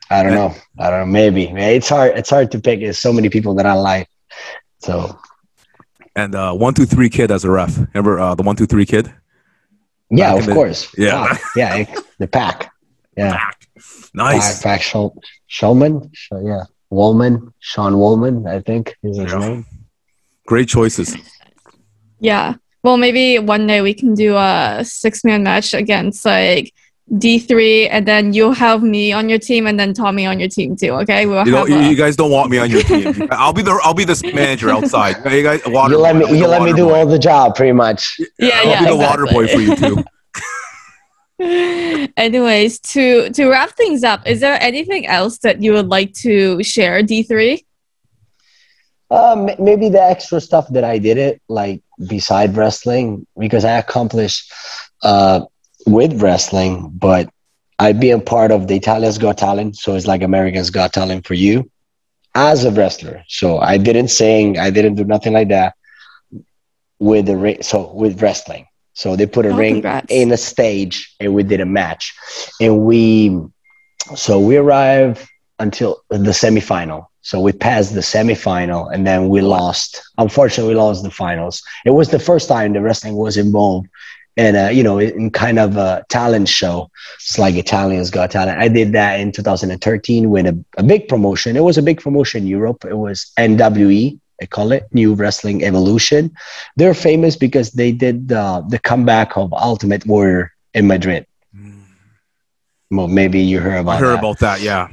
I 0.09 0.23
don't 0.23 0.33
know. 0.33 0.55
I 0.79 0.89
don't 0.89 1.01
know. 1.01 1.05
Maybe 1.05 1.43
it's 1.43 1.89
hard. 1.89 2.17
It's 2.17 2.31
hard 2.31 2.51
to 2.51 2.59
pick. 2.59 2.79
There's 2.79 2.97
so 2.97 3.13
many 3.13 3.29
people 3.29 3.53
that 3.55 3.67
I 3.67 3.73
like. 3.73 4.09
So 4.79 5.19
and 6.15 6.35
uh, 6.35 6.53
one 6.53 6.73
two 6.73 6.85
three 6.85 7.09
kid 7.09 7.31
as 7.31 7.43
a 7.43 7.49
ref. 7.51 7.77
Remember 7.93 8.19
uh, 8.19 8.35
the 8.35 8.43
one 8.43 8.55
two 8.55 8.65
three 8.65 8.85
kid? 8.85 9.13
yeah, 10.09 10.31
Back 10.33 10.39
of 10.41 10.45
the- 10.47 10.53
course. 10.53 10.93
Yeah. 10.97 11.27
Ah, 11.29 11.39
yeah. 11.55 11.85
The 12.17 12.27
pack. 12.27 12.71
Yeah. 13.17 13.39
Nice. 14.13 14.55
Pack, 14.55 14.63
pack 14.63 14.81
Shul- 14.81 15.15
Shulman. 15.49 16.09
Sh- 16.13 16.29
yeah. 16.43 16.63
Woolman. 16.89 17.53
Sean 17.59 17.97
Woolman. 17.99 18.47
I 18.47 18.59
think 18.59 18.95
is 19.03 19.17
his 19.17 19.31
Yeah. 19.31 19.39
name. 19.39 19.65
Great 20.47 20.67
choices. 20.67 21.15
Yeah. 22.19 22.55
Well, 22.83 22.97
maybe 22.97 23.37
one 23.39 23.67
day 23.67 23.81
we 23.81 23.93
can 23.93 24.15
do 24.15 24.35
a 24.35 24.81
six 24.83 25.23
man 25.23 25.43
match 25.43 25.73
against 25.75 26.25
like 26.25 26.73
D3, 27.11 27.87
and 27.89 28.07
then 28.07 28.33
you'll 28.33 28.53
have 28.53 28.83
me 28.83 29.11
on 29.11 29.29
your 29.29 29.39
team, 29.39 29.65
and 29.65 29.79
then 29.79 29.93
Tommy 29.93 30.25
on 30.25 30.39
your 30.39 30.49
team 30.49 30.75
too. 30.75 30.91
Okay. 30.91 31.25
We'll 31.25 31.45
You 31.45 31.51
know, 31.51 31.57
have 31.59 31.69
you, 31.69 31.77
a- 31.77 31.89
you 31.89 31.95
guys 31.95 32.15
don't 32.15 32.31
want 32.31 32.51
me 32.51 32.57
on 32.59 32.69
your 32.69 32.83
team. 32.83 33.27
I'll 33.31 33.53
be 33.53 33.61
the 33.63 33.79
I'll 33.83 33.93
be 33.93 34.05
the 34.05 34.31
manager 34.35 34.69
outside. 34.69 35.17
You 35.31 35.43
guys, 35.43 35.61
water. 35.65 35.93
You 35.93 35.99
let 35.99 36.15
me. 36.15 36.37
You 36.37 36.47
let 36.47 36.61
me 36.61 36.73
do 36.73 36.85
boy. 36.85 36.93
all 36.99 37.05
the 37.05 37.19
job, 37.19 37.55
pretty 37.55 37.73
much. 37.73 38.19
Yeah, 38.19 38.47
yeah. 38.47 38.59
I'll 38.59 38.67
yeah, 38.67 38.79
be 38.81 38.85
the 38.89 38.95
water 38.97 39.25
boy 39.25 39.47
for 39.47 39.59
you 39.59 39.75
too. 39.75 40.03
Anyways, 42.17 42.79
to 42.81 43.29
to 43.31 43.47
wrap 43.49 43.71
things 43.71 44.03
up, 44.03 44.27
is 44.27 44.39
there 44.41 44.61
anything 44.61 45.07
else 45.07 45.39
that 45.39 45.61
you 45.61 45.73
would 45.73 45.87
like 45.87 46.13
to 46.15 46.61
share, 46.63 47.01
D3? 47.01 47.63
Um, 49.11 49.49
maybe 49.57 49.89
the 49.89 50.01
extra 50.03 50.39
stuff 50.39 50.67
that 50.69 50.83
I 50.83 50.99
did 50.99 51.17
it 51.17 51.41
like 51.47 51.81
beside 52.07 52.55
wrestling 52.55 53.25
because 53.37 53.65
I 53.65 53.77
accomplished 53.79 54.53
uh 55.01 55.45
with 55.85 56.21
wrestling, 56.21 56.91
but 56.93 57.29
I 57.79 57.93
being 57.93 58.21
part 58.21 58.51
of 58.51 58.67
the 58.67 58.75
Italians 58.75 59.17
Got 59.17 59.37
Talent, 59.37 59.75
so 59.77 59.95
it's 59.95 60.07
like 60.07 60.21
Americans 60.21 60.69
Got 60.69 60.93
Talent 60.93 61.25
for 61.25 61.33
you 61.33 61.69
as 62.35 62.63
a 62.65 62.71
wrestler. 62.71 63.23
So 63.27 63.59
I 63.59 63.77
didn't 63.77 64.09
sing, 64.09 64.57
I 64.59 64.69
didn't 64.69 64.95
do 64.95 65.03
nothing 65.05 65.33
like 65.33 65.49
that 65.49 65.73
with 66.99 67.25
the 67.25 67.35
ring. 67.37 67.61
So 67.61 67.91
with 67.93 68.21
wrestling, 68.21 68.65
so 68.93 69.15
they 69.15 69.25
put 69.25 69.45
a 69.45 69.49
Oh, 69.49 69.55
ring 69.55 69.75
congrats. 69.75 70.07
in 70.09 70.31
a 70.31 70.37
stage, 70.37 71.13
and 71.19 71.33
we 71.33 71.43
did 71.43 71.61
a 71.61 71.65
match, 71.65 72.13
and 72.59 72.81
we 72.81 73.37
so 74.15 74.39
we 74.39 74.57
arrived 74.57 75.25
until 75.59 76.01
the 76.09 76.31
semifinal. 76.31 77.05
So 77.21 77.39
we 77.39 77.51
passed 77.51 77.93
the 77.93 77.99
semifinal 78.01 78.91
and 78.93 79.05
then 79.05 79.27
we 79.29 79.41
lost. 79.41 80.01
Unfortunately, 80.17 80.73
we 80.73 80.79
lost 80.79 81.03
the 81.03 81.11
finals. 81.11 81.61
It 81.85 81.91
was 81.91 82.09
the 82.09 82.19
first 82.19 82.47
time 82.47 82.73
the 82.73 82.81
wrestling 82.81 83.15
was 83.15 83.37
involved 83.37 83.87
in 84.37 84.55
a, 84.55 84.71
you 84.71 84.83
know, 84.83 84.99
in 84.99 85.31
kind 85.31 85.59
of 85.59 85.77
a 85.77 86.05
talent 86.09 86.47
show. 86.47 86.89
It's 87.15 87.37
like 87.37 87.55
Italians 87.55 88.09
Got 88.09 88.31
Talent. 88.31 88.59
I 88.59 88.67
did 88.67 88.93
that 88.93 89.19
in 89.19 89.31
2013 89.31 90.29
with 90.29 90.45
a, 90.47 90.65
a 90.77 90.83
big 90.83 91.07
promotion. 91.07 91.57
It 91.57 91.63
was 91.63 91.77
a 91.77 91.81
big 91.81 92.01
promotion 92.01 92.43
in 92.43 92.47
Europe. 92.47 92.85
It 92.85 92.97
was 92.97 93.31
NWE. 93.37 94.19
I 94.41 94.45
call 94.45 94.71
it 94.71 94.87
New 94.93 95.13
Wrestling 95.15 95.63
Evolution. 95.63 96.31
They're 96.77 96.93
famous 96.93 97.35
because 97.35 97.71
they 97.71 97.91
did 97.91 98.31
uh, 98.31 98.63
the 98.67 98.79
comeback 98.79 99.35
of 99.35 99.51
Ultimate 99.53 100.05
Warrior 100.05 100.53
in 100.73 100.87
Madrid. 100.87 101.25
Well, 102.91 103.07
maybe 103.07 103.39
you 103.41 103.59
heard 103.59 103.79
about 103.81 103.97
I 103.97 103.99
heard 103.99 104.15
that. 104.15 104.19
about 104.19 104.39
that. 104.39 104.61
Yeah. 104.61 104.87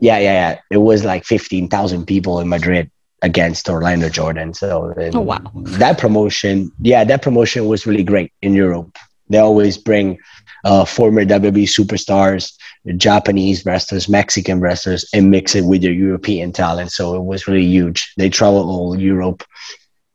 Yeah, 0.00 0.18
yeah, 0.18 0.50
yeah. 0.50 0.60
It 0.70 0.78
was 0.78 1.04
like 1.04 1.24
15,000 1.24 2.06
people 2.06 2.40
in 2.40 2.48
Madrid 2.48 2.90
against 3.22 3.68
Orlando 3.68 4.08
Jordan. 4.08 4.54
So 4.54 4.94
Oh, 5.14 5.20
wow. 5.20 5.40
that 5.54 5.98
promotion, 5.98 6.70
yeah, 6.80 7.04
that 7.04 7.22
promotion 7.22 7.66
was 7.66 7.86
really 7.86 8.04
great 8.04 8.32
in 8.42 8.54
Europe. 8.54 8.96
They 9.28 9.38
always 9.38 9.76
bring 9.76 10.18
uh, 10.64 10.84
former 10.84 11.24
WWE 11.24 11.64
superstars, 11.64 12.52
Japanese 12.96 13.64
wrestlers, 13.66 14.08
Mexican 14.08 14.60
wrestlers, 14.60 15.04
and 15.12 15.30
mix 15.30 15.54
it 15.54 15.64
with 15.64 15.82
their 15.82 15.92
European 15.92 16.52
talent. 16.52 16.92
So 16.92 17.16
it 17.16 17.22
was 17.22 17.46
really 17.48 17.64
huge. 17.64 18.12
They 18.16 18.28
traveled 18.28 18.68
all 18.68 18.98
Europe. 18.98 19.42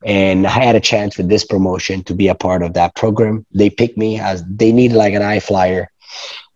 And 0.06 0.48
I 0.48 0.52
had 0.52 0.76
a 0.76 0.80
chance 0.80 1.18
with 1.18 1.30
this 1.30 1.46
promotion 1.46 2.04
to 2.06 2.16
be 2.16 2.28
a 2.28 2.36
part 2.36 2.64
of 2.64 2.74
that 2.74 2.96
program. 2.96 3.46
They 3.54 3.70
picked 3.70 3.98
me 3.98 4.20
as 4.20 4.44
they 4.46 4.72
needed 4.72 4.98
like 4.98 5.14
an 5.14 5.22
eye 5.22 5.40
flyer 5.40 5.90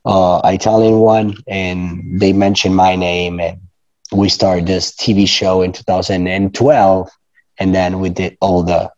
uh, 0.06 0.40
Italian 0.46 1.00
one, 1.00 1.36
and 1.48 2.20
they 2.20 2.32
mentioned 2.32 2.76
my 2.76 2.96
name, 2.96 3.40
and 3.40 3.60
we 4.16 4.30
started 4.30 4.68
this 4.68 4.92
TV 4.92 5.28
show 5.28 5.62
in 5.62 5.72
2012, 5.72 7.10
and 7.58 7.76
then 7.76 8.00
we 8.00 8.10
did 8.10 8.38
all 8.42 8.64
the 8.64 8.92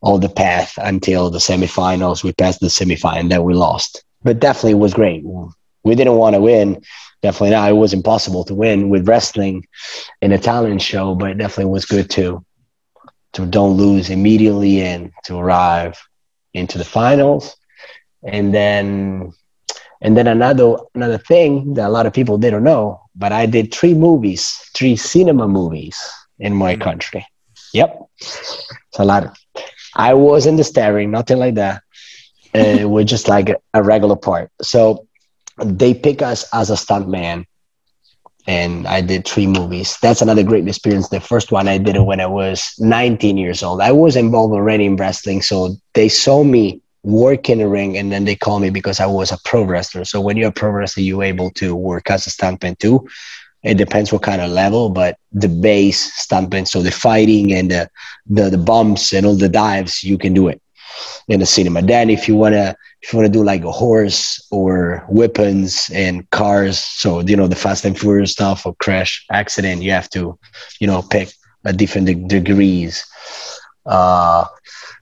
all 0.00 0.18
the 0.18 0.28
path 0.28 0.74
until 0.78 1.30
the 1.30 1.38
semifinals. 1.38 2.24
We 2.24 2.32
passed 2.32 2.60
the 2.60 2.66
semifinal, 2.66 3.18
and 3.18 3.30
then 3.30 3.44
we 3.44 3.54
lost, 3.54 4.04
but 4.22 4.40
definitely 4.40 4.72
it 4.72 4.74
was 4.74 4.94
great. 4.94 5.22
We 5.84 5.94
didn't 5.94 6.16
want 6.16 6.34
to 6.34 6.40
win, 6.40 6.82
definitely 7.22 7.50
not. 7.50 7.70
It 7.70 7.74
was 7.74 7.92
impossible 7.92 8.44
to 8.44 8.54
win 8.54 8.88
with 8.88 9.08
wrestling 9.08 9.66
in 10.22 10.32
a 10.32 10.38
talent 10.38 10.82
show, 10.82 11.14
but 11.14 11.30
it 11.30 11.38
definitely 11.38 11.72
was 11.72 11.84
good 11.84 12.10
to 12.10 12.44
to 13.34 13.46
don't 13.46 13.76
lose 13.76 14.10
immediately 14.10 14.80
and 14.80 15.12
to 15.24 15.36
arrive 15.36 16.00
into 16.52 16.78
the 16.78 16.84
finals, 16.84 17.56
and 18.22 18.54
then 18.54 19.32
and 20.04 20.16
then 20.16 20.26
another 20.28 20.76
another 20.94 21.18
thing 21.18 21.74
that 21.74 21.88
a 21.88 21.88
lot 21.88 22.06
of 22.06 22.12
people 22.12 22.36
they 22.36 22.50
don't 22.50 22.62
know, 22.62 23.00
but 23.16 23.32
I 23.32 23.46
did 23.46 23.72
three 23.72 23.94
movies, 23.94 24.60
three 24.74 24.96
cinema 24.96 25.48
movies 25.48 25.98
in 26.38 26.54
my 26.54 26.76
country. 26.76 27.26
Yep, 27.72 28.02
it's 28.20 28.98
a 28.98 29.04
lot. 29.04 29.36
I 29.96 30.12
wasn't 30.14 30.58
the 30.58 30.64
staring, 30.64 31.10
nothing 31.10 31.38
like 31.38 31.54
that. 31.54 31.82
Uh, 32.54 32.84
it 32.84 32.90
was 32.96 33.06
just 33.06 33.28
like 33.28 33.48
a, 33.48 33.56
a 33.72 33.82
regular 33.82 34.16
part. 34.16 34.50
So 34.60 35.06
they 35.64 35.94
pick 35.94 36.20
us 36.20 36.44
as 36.52 36.70
a 36.70 36.74
stuntman, 36.74 37.46
and 38.46 38.86
I 38.86 39.00
did 39.00 39.26
three 39.26 39.46
movies. 39.46 39.96
That's 40.02 40.20
another 40.20 40.42
great 40.42 40.68
experience. 40.68 41.08
The 41.08 41.20
first 41.20 41.50
one 41.50 41.66
I 41.66 41.78
did 41.78 41.96
it 41.96 42.04
when 42.04 42.20
I 42.20 42.26
was 42.26 42.74
19 42.78 43.38
years 43.38 43.62
old. 43.62 43.80
I 43.80 43.92
was 43.92 44.16
involved 44.16 44.52
already 44.52 44.84
in 44.84 44.96
wrestling, 44.96 45.40
so 45.40 45.76
they 45.94 46.10
saw 46.10 46.44
me 46.44 46.82
work 47.04 47.50
in 47.50 47.58
the 47.58 47.68
ring 47.68 47.96
and 47.96 48.10
then 48.10 48.24
they 48.24 48.34
call 48.34 48.58
me 48.58 48.70
because 48.70 48.98
I 48.98 49.06
was 49.06 49.30
a 49.30 49.38
pro 49.44 49.62
wrestler. 49.62 50.04
So 50.04 50.20
when 50.20 50.36
you're 50.36 50.48
a 50.48 50.52
pro 50.52 50.70
wrestler, 50.70 51.02
you're 51.02 51.22
able 51.22 51.50
to 51.52 51.74
work 51.76 52.10
as 52.10 52.26
a 52.26 52.30
stuntman 52.30 52.78
too. 52.78 53.06
It 53.62 53.74
depends 53.74 54.12
what 54.12 54.22
kind 54.22 54.42
of 54.42 54.50
level, 54.50 54.90
but 54.90 55.18
the 55.32 55.48
base 55.48 56.26
stuntman, 56.26 56.66
so 56.66 56.82
the 56.82 56.90
fighting 56.90 57.52
and 57.52 57.70
the, 57.70 57.90
the 58.26 58.50
the 58.50 58.58
bumps 58.58 59.12
and 59.12 59.24
all 59.24 59.36
the 59.36 59.48
dives, 59.48 60.02
you 60.02 60.18
can 60.18 60.34
do 60.34 60.48
it 60.48 60.60
in 61.28 61.40
the 61.40 61.46
cinema. 61.46 61.80
Then 61.80 62.10
if 62.10 62.28
you 62.28 62.36
wanna 62.36 62.76
if 63.00 63.12
you 63.12 63.18
wanna 63.18 63.30
do 63.30 63.42
like 63.42 63.64
a 63.64 63.72
horse 63.72 64.46
or 64.50 65.04
weapons 65.08 65.90
and 65.94 66.28
cars, 66.30 66.78
so 66.78 67.20
you 67.20 67.36
know 67.36 67.46
the 67.46 67.56
Fast 67.56 67.84
and 67.84 67.98
Furious 67.98 68.32
stuff 68.32 68.66
or 68.66 68.74
crash 68.76 69.24
accident, 69.30 69.82
you 69.82 69.92
have 69.92 70.10
to, 70.10 70.38
you 70.78 70.86
know, 70.86 71.02
pick 71.02 71.32
a 71.64 71.72
different 71.72 72.06
de- 72.06 72.40
degrees. 72.40 73.04
Uh, 73.86 74.44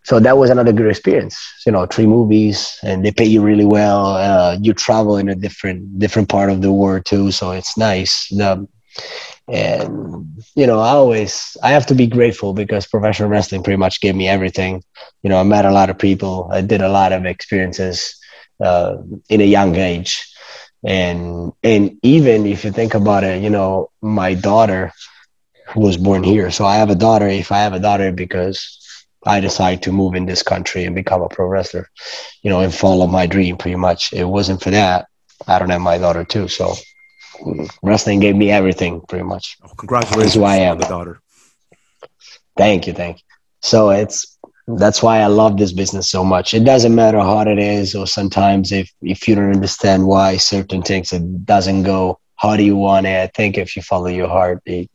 so 0.04 0.18
that 0.20 0.36
was 0.36 0.50
another 0.50 0.72
good 0.72 0.88
experience. 0.90 1.36
You 1.66 1.72
know 1.72 1.86
three 1.86 2.06
movies 2.06 2.76
and 2.82 3.04
they 3.04 3.12
pay 3.12 3.24
you 3.26 3.42
really 3.42 3.64
well. 3.64 4.06
Uh, 4.16 4.56
you 4.60 4.72
travel 4.74 5.16
in 5.16 5.28
a 5.28 5.34
different 5.34 5.98
different 5.98 6.28
part 6.28 6.50
of 6.50 6.60
the 6.62 6.72
world 6.72 7.04
too 7.04 7.30
so 7.30 7.50
it's 7.52 7.76
nice. 7.76 8.28
The, 8.30 8.66
and 9.48 10.42
you 10.54 10.66
know 10.66 10.78
i 10.78 10.90
always 10.90 11.56
i 11.62 11.70
have 11.70 11.86
to 11.86 11.94
be 11.94 12.06
grateful 12.06 12.52
because 12.54 12.86
professional 12.86 13.28
wrestling 13.28 13.62
pretty 13.62 13.76
much 13.76 14.00
gave 14.00 14.14
me 14.14 14.28
everything. 14.28 14.82
You 15.22 15.30
know 15.30 15.38
i 15.38 15.42
met 15.42 15.64
a 15.64 15.72
lot 15.72 15.90
of 15.90 15.98
people. 15.98 16.48
I 16.52 16.60
did 16.62 16.82
a 16.82 16.88
lot 16.88 17.12
of 17.12 17.24
experiences 17.26 18.14
uh, 18.62 18.96
in 19.28 19.40
a 19.40 19.44
young 19.44 19.76
age. 19.76 20.24
And 20.86 21.52
and 21.62 21.98
even 22.02 22.46
if 22.46 22.64
you 22.64 22.70
think 22.72 22.94
about 22.94 23.24
it 23.24 23.42
you 23.42 23.50
know 23.50 23.90
my 24.02 24.34
daughter 24.34 24.92
was 25.74 25.96
born 25.96 26.22
here. 26.22 26.50
So 26.50 26.64
i 26.64 26.76
have 26.76 26.90
a 26.90 26.94
daughter. 26.96 27.28
If 27.28 27.52
i 27.52 27.58
have 27.58 27.72
a 27.72 27.80
daughter 27.80 28.12
because 28.12 28.78
I 29.24 29.40
decided 29.40 29.82
to 29.82 29.92
move 29.92 30.14
in 30.14 30.26
this 30.26 30.42
country 30.42 30.84
and 30.84 30.94
become 30.94 31.22
a 31.22 31.28
pro 31.28 31.46
wrestler, 31.46 31.88
you 32.42 32.50
know, 32.50 32.60
and 32.60 32.74
follow 32.74 33.06
my 33.06 33.26
dream 33.26 33.56
pretty 33.56 33.76
much. 33.76 34.12
It 34.12 34.24
wasn't 34.24 34.62
for 34.62 34.70
that. 34.70 35.06
I 35.46 35.58
don't 35.58 35.70
have 35.70 35.80
my 35.80 35.98
daughter 35.98 36.24
too. 36.24 36.48
So 36.48 36.74
wrestling 37.82 38.20
gave 38.20 38.36
me 38.36 38.50
everything 38.50 39.00
pretty 39.08 39.24
much. 39.24 39.56
Oh, 39.64 39.68
congratulations 39.76 40.34
That's 40.34 40.34
who 40.34 40.44
I 40.44 40.56
am. 40.56 40.78
the 40.78 40.86
daughter. 40.86 41.20
Thank 42.56 42.86
you. 42.86 42.92
Thank 42.92 43.18
you. 43.18 43.22
So 43.60 43.90
it's, 43.90 44.38
that's 44.66 45.02
why 45.02 45.20
I 45.20 45.26
love 45.26 45.56
this 45.56 45.72
business 45.72 46.10
so 46.10 46.24
much. 46.24 46.54
It 46.54 46.64
doesn't 46.64 46.94
matter 46.94 47.18
how 47.18 47.34
hard 47.34 47.48
it 47.48 47.58
is, 47.58 47.94
or 47.94 48.06
sometimes 48.06 48.70
if, 48.72 48.90
if 49.02 49.26
you 49.26 49.34
don't 49.34 49.52
understand 49.52 50.06
why 50.06 50.36
certain 50.36 50.82
things 50.82 51.12
it 51.12 51.44
doesn't 51.44 51.82
go, 51.82 52.18
how 52.36 52.56
do 52.56 52.62
you 52.62 52.76
want 52.76 53.06
it? 53.06 53.20
I 53.22 53.26
think 53.28 53.58
if 53.58 53.76
you 53.76 53.82
follow 53.82 54.06
your 54.06 54.28
heart, 54.28 54.62
it, 54.66 54.90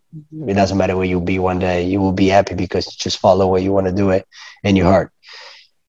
it 0.47 0.53
doesn't 0.53 0.77
matter 0.77 0.95
where 0.95 1.05
you'll 1.05 1.21
be 1.21 1.39
one 1.39 1.59
day. 1.59 1.83
You 1.85 1.99
will 1.99 2.11
be 2.13 2.27
happy 2.27 2.55
because 2.55 2.85
you 2.87 2.93
just 2.97 3.19
follow 3.19 3.47
where 3.47 3.61
you 3.61 3.71
want 3.71 3.87
to 3.87 3.93
do 3.93 4.09
it 4.09 4.25
in 4.63 4.75
your 4.75 4.85
heart. 4.85 5.11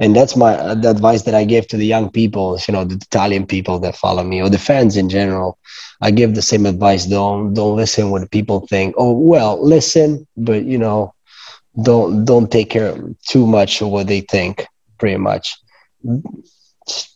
And 0.01 0.15
that's 0.15 0.37
my 0.37 0.55
uh, 0.55 0.75
the 0.75 0.91
advice 0.91 1.23
that 1.23 1.35
I 1.35 1.45
give 1.45 1.67
to 1.69 1.77
the 1.77 1.87
young 1.87 2.11
people, 2.11 2.59
you 2.69 2.73
know, 2.73 2.85
the 2.85 2.95
Italian 2.95 3.47
people 3.47 3.81
that 3.81 3.97
follow 3.97 4.23
me 4.23 4.41
or 4.41 4.49
the 4.49 4.59
fans 4.59 4.97
in 4.97 5.09
general. 5.09 5.59
I 6.01 6.11
give 6.13 6.35
the 6.35 6.43
same 6.43 6.67
advice. 6.67 7.07
Don't 7.07 7.53
don't 7.55 7.77
listen 7.77 8.11
when 8.11 8.29
people 8.29 8.67
think, 8.69 8.95
oh 8.97 9.13
well, 9.13 9.63
listen, 9.63 10.27
but 10.37 10.65
you 10.65 10.79
know, 10.79 11.15
don't 11.83 12.25
don't 12.25 12.51
take 12.51 12.71
care 12.71 12.97
too 13.27 13.47
much 13.47 13.83
of 13.83 13.89
what 13.89 14.07
they 14.07 14.21
think. 14.21 14.67
Pretty 14.99 15.17
much, 15.17 15.57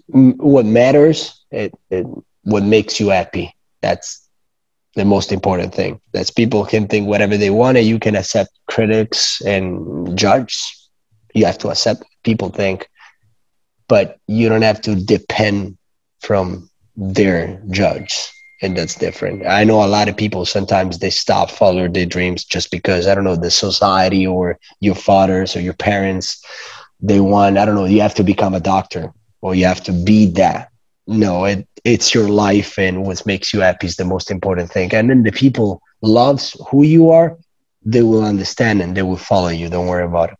what 0.08 0.66
matters, 0.66 1.44
it, 1.50 1.72
it 1.90 2.06
what 2.42 2.62
makes 2.62 2.98
you 3.00 3.08
happy. 3.08 3.54
That's 3.80 4.21
the 4.94 5.04
most 5.04 5.32
important 5.32 5.74
thing. 5.74 6.00
That's 6.12 6.30
people 6.30 6.64
can 6.64 6.86
think 6.86 7.08
whatever 7.08 7.36
they 7.36 7.50
want, 7.50 7.78
and 7.78 7.86
you 7.86 7.98
can 7.98 8.16
accept 8.16 8.50
critics 8.66 9.40
and 9.42 10.16
judge. 10.16 10.60
You 11.34 11.46
have 11.46 11.58
to 11.58 11.68
accept 11.70 12.04
people 12.24 12.50
think, 12.50 12.88
but 13.88 14.18
you 14.26 14.48
don't 14.48 14.62
have 14.62 14.80
to 14.82 14.94
depend 14.94 15.78
from 16.20 16.68
their 16.96 17.62
judge 17.70 18.30
and 18.62 18.76
that's 18.76 18.94
different. 18.94 19.44
I 19.44 19.64
know 19.64 19.84
a 19.84 19.86
lot 19.86 20.08
of 20.08 20.16
people 20.16 20.46
sometimes 20.46 20.98
they 20.98 21.10
stop 21.10 21.50
following 21.50 21.92
their 21.92 22.06
dreams 22.06 22.44
just 22.44 22.70
because 22.70 23.08
I 23.08 23.14
don't 23.14 23.24
know 23.24 23.34
the 23.34 23.50
society 23.50 24.24
or 24.26 24.58
your 24.80 24.94
fathers 24.94 25.56
or 25.56 25.60
your 25.60 25.74
parents 25.74 26.42
they 27.04 27.18
want 27.20 27.58
I 27.58 27.64
don't 27.64 27.74
know 27.74 27.84
you 27.84 28.00
have 28.00 28.14
to 28.14 28.24
become 28.24 28.54
a 28.54 28.60
doctor 28.60 29.12
or 29.40 29.56
you 29.56 29.66
have 29.66 29.82
to 29.84 29.92
be 29.92 30.26
that. 30.32 30.70
No, 31.06 31.44
it 31.44 31.66
it's 31.84 32.14
your 32.14 32.28
life 32.28 32.78
and 32.78 33.04
what 33.04 33.26
makes 33.26 33.52
you 33.52 33.60
happy 33.60 33.86
is 33.86 33.96
the 33.96 34.04
most 34.04 34.30
important 34.30 34.70
thing. 34.70 34.94
And 34.94 35.10
then 35.10 35.24
the 35.24 35.32
people 35.32 35.82
loves 36.00 36.56
who 36.70 36.84
you 36.84 37.10
are, 37.10 37.36
they 37.84 38.02
will 38.02 38.24
understand 38.24 38.80
and 38.80 38.96
they 38.96 39.02
will 39.02 39.16
follow 39.16 39.48
you. 39.48 39.68
Don't 39.68 39.88
worry 39.88 40.04
about 40.04 40.30
it. 40.30 40.38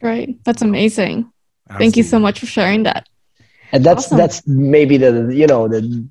Right. 0.00 0.36
That's 0.44 0.62
amazing. 0.62 1.30
Absolutely. 1.68 1.84
Thank 1.84 1.96
you 1.96 2.02
so 2.04 2.18
much 2.18 2.40
for 2.40 2.46
sharing 2.46 2.84
that 2.84 3.06
and 3.72 3.84
that's 3.84 4.06
awesome. 4.06 4.18
that's 4.18 4.46
maybe 4.46 4.96
the 4.96 5.30
you 5.34 5.46
know 5.46 5.68
the, 5.68 6.08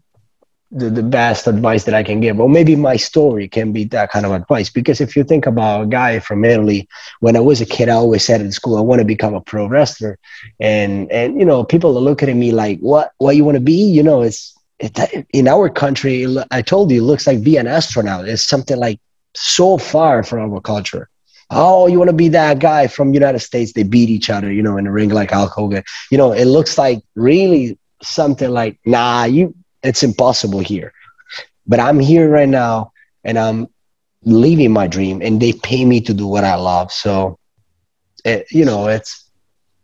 the 0.75 0.89
the 0.89 1.03
best 1.03 1.47
advice 1.47 1.85
that 1.85 1.95
I 1.95 2.03
can 2.03 2.19
give, 2.19 2.39
or 2.39 2.49
maybe 2.49 2.75
my 2.75 2.97
story 2.97 3.47
can 3.47 3.71
be 3.71 3.85
that 3.85 4.11
kind 4.11 4.25
of 4.25 4.33
advice. 4.33 4.69
Because 4.69 4.99
if 4.99 5.15
you 5.15 5.23
think 5.23 5.45
about 5.47 5.83
a 5.83 5.85
guy 5.87 6.19
from 6.19 6.43
Italy, 6.43 6.87
when 7.21 7.35
I 7.35 7.39
was 7.39 7.61
a 7.61 7.65
kid, 7.65 7.89
I 7.89 7.93
always 7.93 8.25
said 8.25 8.41
in 8.41 8.51
school, 8.51 8.77
I 8.77 8.81
want 8.81 8.99
to 8.99 9.05
become 9.05 9.33
a 9.33 9.41
pro 9.41 9.67
wrestler, 9.67 10.19
and 10.59 11.09
and 11.11 11.39
you 11.39 11.45
know 11.45 11.63
people 11.63 11.97
are 11.97 12.01
looking 12.01 12.29
at 12.29 12.35
me 12.35 12.51
like, 12.51 12.79
what 12.79 13.13
what 13.17 13.35
you 13.35 13.45
want 13.45 13.55
to 13.55 13.61
be? 13.61 13.89
You 13.89 14.03
know, 14.03 14.21
it's 14.21 14.53
it, 14.79 15.25
in 15.31 15.47
our 15.47 15.69
country. 15.69 16.27
I 16.51 16.61
told 16.61 16.91
you, 16.91 17.01
it 17.01 17.05
looks 17.05 17.25
like 17.25 17.43
be 17.43 17.57
an 17.57 17.67
astronaut. 17.67 18.27
It's 18.27 18.43
something 18.43 18.77
like 18.77 18.99
so 19.33 19.77
far 19.77 20.23
from 20.23 20.53
our 20.53 20.61
culture 20.61 21.09
oh, 21.51 21.87
you 21.87 21.97
want 21.97 22.09
to 22.09 22.15
be 22.15 22.29
that 22.29 22.59
guy 22.59 22.87
from 22.87 23.13
United 23.13 23.39
States? 23.39 23.73
They 23.73 23.83
beat 23.83 24.09
each 24.09 24.29
other, 24.29 24.51
you 24.51 24.63
know, 24.63 24.77
in 24.77 24.85
the 24.85 24.91
ring 24.91 25.09
like 25.09 25.31
Hulk 25.31 25.51
Hogan. 25.51 25.83
You 26.11 26.17
know, 26.17 26.31
it 26.31 26.45
looks 26.45 26.77
like 26.77 27.03
really 27.15 27.77
something 28.01 28.49
like, 28.49 28.79
nah, 28.85 29.25
you, 29.25 29.53
it's 29.85 30.03
impossible 30.03 30.59
here. 30.59 30.93
But 31.67 31.79
I'm 31.79 31.99
here 31.99 32.29
right 32.29 32.49
now, 32.49 32.91
and 33.23 33.37
I'm 33.37 33.67
living 34.23 34.71
my 34.71 34.87
dream, 34.87 35.21
and 35.21 35.41
they 35.41 35.53
pay 35.53 35.85
me 35.85 36.01
to 36.01 36.13
do 36.13 36.27
what 36.27 36.43
I 36.43 36.55
love. 36.55 36.91
So, 36.91 37.39
it, 38.23 38.47
you 38.51 38.65
know, 38.65 38.87
it's 38.87 39.29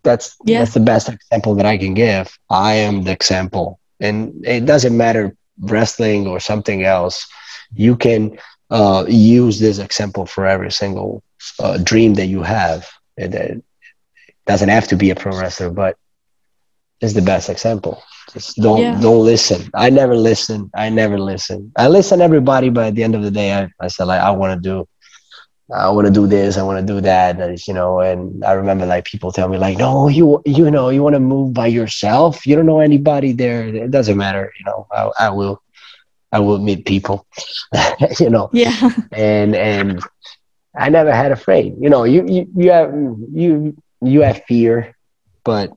that's 0.04 0.36
yeah. 0.46 0.60
that's 0.60 0.74
the 0.74 0.80
best 0.80 1.10
example 1.10 1.56
that 1.56 1.66
I 1.66 1.78
can 1.78 1.94
give. 1.94 2.38
I 2.50 2.74
am 2.74 3.04
the 3.04 3.12
example, 3.12 3.80
and 4.00 4.46
it 4.46 4.66
doesn't 4.66 4.96
matter 4.96 5.36
wrestling 5.60 6.28
or 6.28 6.40
something 6.40 6.84
else. 6.84 7.28
You 7.74 7.96
can 7.96 8.38
uh, 8.70 9.06
use 9.08 9.60
this 9.60 9.80
example 9.80 10.26
for 10.26 10.46
every 10.46 10.72
single 10.72 11.24
uh, 11.60 11.78
dream 11.78 12.16
that 12.16 12.28
you 12.28 12.42
have. 12.42 12.90
It, 13.18 13.34
it, 13.34 13.64
doesn't 14.48 14.70
have 14.70 14.88
to 14.88 14.96
be 14.96 15.12
a 15.12 15.16
pro 15.16 15.40
wrestler, 15.40 15.70
but 15.70 15.98
it's 17.00 17.14
the 17.14 17.22
best 17.22 17.48
example. 17.48 18.02
Just 18.34 18.58
don't 18.58 18.80
yeah. 18.80 19.00
don't 19.00 19.26
listen. 19.26 19.70
I 19.74 19.90
never 19.90 20.16
listen. 20.16 20.70
I 20.74 20.90
never 20.90 21.20
listen. 21.20 21.72
I 21.78 21.88
listen 21.88 22.20
to 22.20 22.24
everybody, 22.24 22.70
but 22.70 22.88
at 22.88 22.96
the 22.96 23.04
end 23.04 23.16
of 23.16 23.24
the 23.24 23.32
day, 23.32 23.54
I, 23.54 23.70
I 23.80 23.88
said 23.88 24.06
like 24.06 24.22
I 24.22 24.32
want 24.32 24.62
to 24.62 24.70
do, 24.70 24.88
I 25.74 25.90
want 25.90 26.08
to 26.08 26.14
do 26.14 26.28
this. 26.28 26.58
I 26.58 26.64
want 26.64 26.86
to 26.86 26.94
do 26.94 27.02
that. 27.02 27.40
And, 27.40 27.68
you 27.68 27.74
know, 27.74 28.00
and 28.00 28.44
I 28.46 28.54
remember 28.54 28.86
like 28.86 29.06
people 29.06 29.32
tell 29.32 29.50
me 29.50 29.58
like, 29.58 29.78
no, 29.78 30.08
you 30.08 30.42
you 30.46 30.72
know, 30.72 30.90
you 30.90 31.04
want 31.04 31.16
to 31.16 31.20
move 31.20 31.54
by 31.54 31.68
yourself. 31.68 32.46
You 32.46 32.56
don't 32.56 32.66
know 32.66 32.80
anybody 32.80 33.34
there. 33.34 33.68
It 33.68 33.92
doesn't 33.92 34.18
matter. 34.18 34.52
You 34.58 34.66
know, 34.66 34.88
I, 34.92 35.28
I 35.28 35.30
will. 35.30 35.62
I 36.34 36.40
will 36.40 36.60
meet 36.60 36.86
people, 36.86 37.28
you 38.22 38.30
know. 38.30 38.50
Yeah. 38.54 38.92
And 39.12 39.54
and 39.54 40.02
I 40.74 40.88
never 40.88 41.14
had 41.14 41.32
a 41.32 41.34
afraid. 41.34 41.76
You 41.78 41.90
know, 41.90 42.06
you 42.06 42.26
you, 42.26 42.48
you 42.56 42.72
have 42.72 42.94
you 43.34 43.76
you 44.02 44.22
have 44.22 44.42
fear, 44.48 44.96
but 45.44 45.74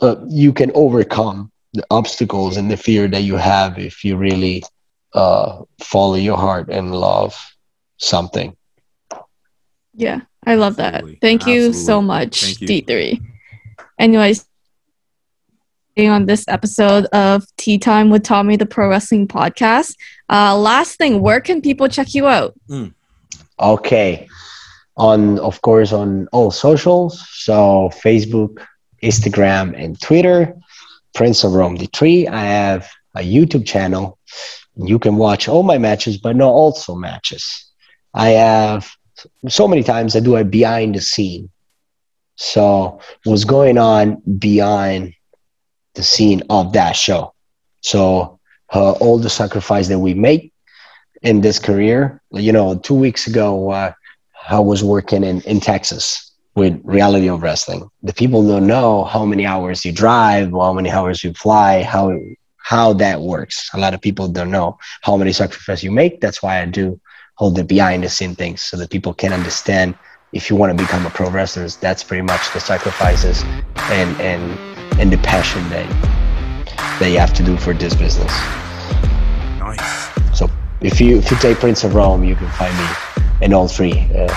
uh, 0.00 0.16
you 0.28 0.52
can 0.52 0.70
overcome 0.74 1.50
the 1.72 1.84
obstacles 1.90 2.56
and 2.56 2.70
the 2.70 2.76
fear 2.76 3.08
that 3.08 3.22
you 3.22 3.36
have 3.36 3.78
if 3.78 4.04
you 4.04 4.16
really 4.16 4.62
uh, 5.14 5.62
follow 5.80 6.14
your 6.14 6.36
heart 6.36 6.68
and 6.70 6.94
love 6.94 7.38
something. 7.98 8.56
Yeah, 9.94 10.20
I 10.46 10.54
love 10.54 10.78
Absolutely. 10.78 11.12
that. 11.12 11.20
Thank 11.20 11.42
Absolutely. 11.42 11.66
you 11.66 11.72
so 11.72 12.02
much, 12.02 12.40
D3. 12.60 13.20
Anyways, 13.98 14.46
on 15.98 16.26
this 16.26 16.44
episode 16.48 17.04
of 17.06 17.44
Tea 17.56 17.78
Time 17.78 18.10
with 18.10 18.22
Tommy, 18.22 18.56
the 18.56 18.66
Pro 18.66 18.88
Wrestling 18.88 19.28
Podcast. 19.28 19.96
Uh, 20.28 20.56
last 20.56 20.96
thing, 20.96 21.20
where 21.20 21.40
can 21.40 21.60
people 21.60 21.88
check 21.88 22.14
you 22.14 22.26
out? 22.26 22.54
Mm. 22.68 22.94
Okay. 23.60 24.28
On, 24.96 25.38
of 25.38 25.60
course, 25.62 25.92
on 25.92 26.28
all 26.32 26.50
socials. 26.50 27.26
So 27.30 27.90
Facebook, 28.02 28.64
Instagram, 29.02 29.74
and 29.76 30.00
Twitter. 30.00 30.56
Prince 31.14 31.44
of 31.44 31.52
Rome 31.52 31.76
D3. 31.76 32.28
I 32.28 32.44
have 32.44 32.88
a 33.14 33.20
YouTube 33.20 33.66
channel. 33.66 34.18
You 34.76 34.98
can 34.98 35.16
watch 35.16 35.48
all 35.48 35.62
my 35.62 35.78
matches, 35.78 36.18
but 36.18 36.36
not 36.36 36.50
also 36.50 36.94
matches. 36.94 37.66
I 38.14 38.30
have 38.30 38.90
so 39.48 39.68
many 39.68 39.82
times 39.82 40.16
I 40.16 40.20
do 40.20 40.36
a 40.36 40.44
behind 40.44 40.94
the 40.94 41.00
scene. 41.00 41.50
So 42.36 43.00
what's 43.24 43.44
going 43.44 43.76
on 43.76 44.22
behind 44.38 45.14
the 45.94 46.02
scene 46.02 46.42
of 46.48 46.72
that 46.72 46.92
show? 46.92 47.34
So 47.82 48.38
uh, 48.72 48.92
all 48.92 49.18
the 49.18 49.30
sacrifice 49.30 49.88
that 49.88 49.98
we 49.98 50.14
make 50.14 50.52
in 51.22 51.40
this 51.40 51.58
career. 51.58 52.22
You 52.30 52.52
know, 52.52 52.78
two 52.78 52.94
weeks 52.94 53.26
ago, 53.26 53.70
uh, 53.70 53.92
I 54.48 54.60
was 54.60 54.82
working 54.82 55.22
in, 55.22 55.42
in 55.42 55.60
Texas 55.60 56.29
with 56.54 56.80
reality 56.84 57.28
of 57.28 57.42
wrestling. 57.42 57.88
The 58.02 58.12
people 58.12 58.46
don't 58.46 58.66
know 58.66 59.04
how 59.04 59.24
many 59.24 59.46
hours 59.46 59.84
you 59.84 59.92
drive, 59.92 60.50
how 60.50 60.72
many 60.72 60.90
hours 60.90 61.22
you 61.22 61.32
fly, 61.34 61.82
how 61.82 62.18
how 62.56 62.92
that 62.92 63.20
works. 63.20 63.70
A 63.74 63.78
lot 63.78 63.94
of 63.94 64.00
people 64.00 64.28
don't 64.28 64.50
know 64.50 64.78
how 65.02 65.16
many 65.16 65.32
sacrifices 65.32 65.82
you 65.82 65.90
make. 65.90 66.20
That's 66.20 66.42
why 66.42 66.60
I 66.60 66.66
do 66.66 67.00
hold 67.36 67.56
the 67.56 67.64
behind 67.64 68.04
the 68.04 68.08
scene 68.08 68.34
things 68.34 68.62
so 68.62 68.76
that 68.76 68.90
people 68.90 69.14
can 69.14 69.32
understand 69.32 69.96
if 70.32 70.48
you 70.48 70.56
want 70.56 70.76
to 70.76 70.84
become 70.84 71.04
a 71.06 71.10
pro 71.10 71.28
wrestler, 71.30 71.66
that's 71.68 72.04
pretty 72.04 72.22
much 72.22 72.52
the 72.52 72.60
sacrifices 72.60 73.42
and 73.90 74.20
and 74.20 74.58
and 75.00 75.12
the 75.12 75.18
passion 75.18 75.68
that 75.70 75.88
that 77.00 77.08
you 77.08 77.18
have 77.18 77.32
to 77.34 77.42
do 77.42 77.56
for 77.56 77.72
this 77.72 77.94
business. 77.94 78.32
Nice 79.58 80.36
So 80.36 80.48
if 80.80 81.00
you 81.00 81.18
if 81.18 81.30
you 81.30 81.36
take 81.38 81.58
Prince 81.58 81.82
of 81.84 81.94
Rome, 81.94 82.22
you 82.24 82.36
can 82.36 82.48
find 82.50 82.76
me 82.76 82.86
in 83.40 83.52
all 83.52 83.68
three. 83.68 84.08
Uh, 84.14 84.28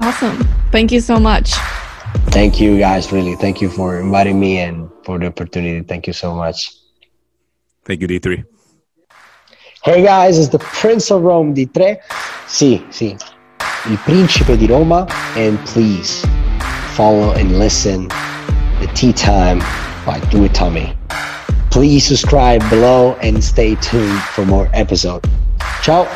awesome. 0.00 0.46
Thank 0.70 0.92
you 0.92 1.00
so 1.00 1.18
much. 1.18 1.52
Thank 2.30 2.60
you 2.60 2.78
guys, 2.78 3.12
really. 3.12 3.36
Thank 3.36 3.60
you 3.60 3.68
for 3.68 4.00
inviting 4.00 4.38
me 4.40 4.58
and 4.58 4.88
for 5.04 5.18
the 5.18 5.26
opportunity. 5.26 5.82
Thank 5.82 6.06
you 6.06 6.12
so 6.12 6.34
much. 6.34 6.72
Thank 7.84 8.00
you, 8.00 8.08
D3. 8.08 8.44
Hey 9.84 10.02
guys, 10.02 10.38
it's 10.38 10.48
the 10.48 10.58
Prince 10.58 11.10
of 11.10 11.22
Rome, 11.22 11.54
D3. 11.54 11.98
Sì, 12.46 12.82
sì. 12.88 13.14
Il 13.90 13.98
Principe 14.04 14.56
di 14.56 14.66
Roma. 14.66 15.06
And 15.36 15.58
please 15.66 16.26
follow 16.94 17.32
and 17.32 17.58
listen 17.58 18.08
the 18.80 18.86
Tea 18.94 19.12
Time 19.12 19.58
by 20.06 20.20
Do 20.30 20.44
It 20.44 20.54
Tommy. 20.54 20.96
Please 21.70 22.06
subscribe 22.06 22.62
below 22.70 23.14
and 23.20 23.42
stay 23.42 23.74
tuned 23.76 24.22
for 24.32 24.46
more 24.46 24.70
episodes. 24.72 25.28
Ciao. 25.82 26.06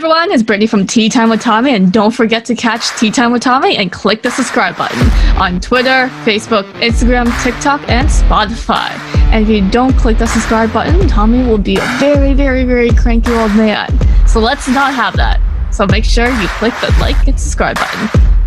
Everyone, 0.00 0.32
it's 0.32 0.42
Brittany 0.42 0.66
from 0.66 0.86
Tea 0.86 1.10
Time 1.10 1.28
with 1.28 1.42
Tommy, 1.42 1.74
and 1.74 1.92
don't 1.92 2.10
forget 2.10 2.46
to 2.46 2.54
catch 2.54 2.98
Tea 2.98 3.10
Time 3.10 3.32
with 3.32 3.42
Tommy 3.42 3.76
and 3.76 3.92
click 3.92 4.22
the 4.22 4.30
subscribe 4.30 4.74
button 4.74 4.98
on 5.38 5.60
Twitter, 5.60 6.08
Facebook, 6.24 6.64
Instagram, 6.80 7.26
TikTok, 7.42 7.86
and 7.86 8.08
Spotify. 8.08 8.88
And 9.30 9.44
if 9.44 9.50
you 9.50 9.70
don't 9.70 9.92
click 9.98 10.16
the 10.16 10.26
subscribe 10.26 10.72
button, 10.72 11.06
Tommy 11.06 11.46
will 11.46 11.58
be 11.58 11.76
a 11.76 11.84
very, 11.98 12.32
very, 12.32 12.64
very 12.64 12.88
cranky 12.92 13.30
old 13.32 13.54
man. 13.54 13.90
So 14.26 14.40
let's 14.40 14.66
not 14.68 14.94
have 14.94 15.18
that. 15.18 15.38
So 15.70 15.86
make 15.86 16.06
sure 16.06 16.30
you 16.30 16.48
click 16.48 16.72
the 16.80 16.96
like 16.98 17.28
and 17.28 17.38
subscribe 17.38 17.76
button. 17.76 18.39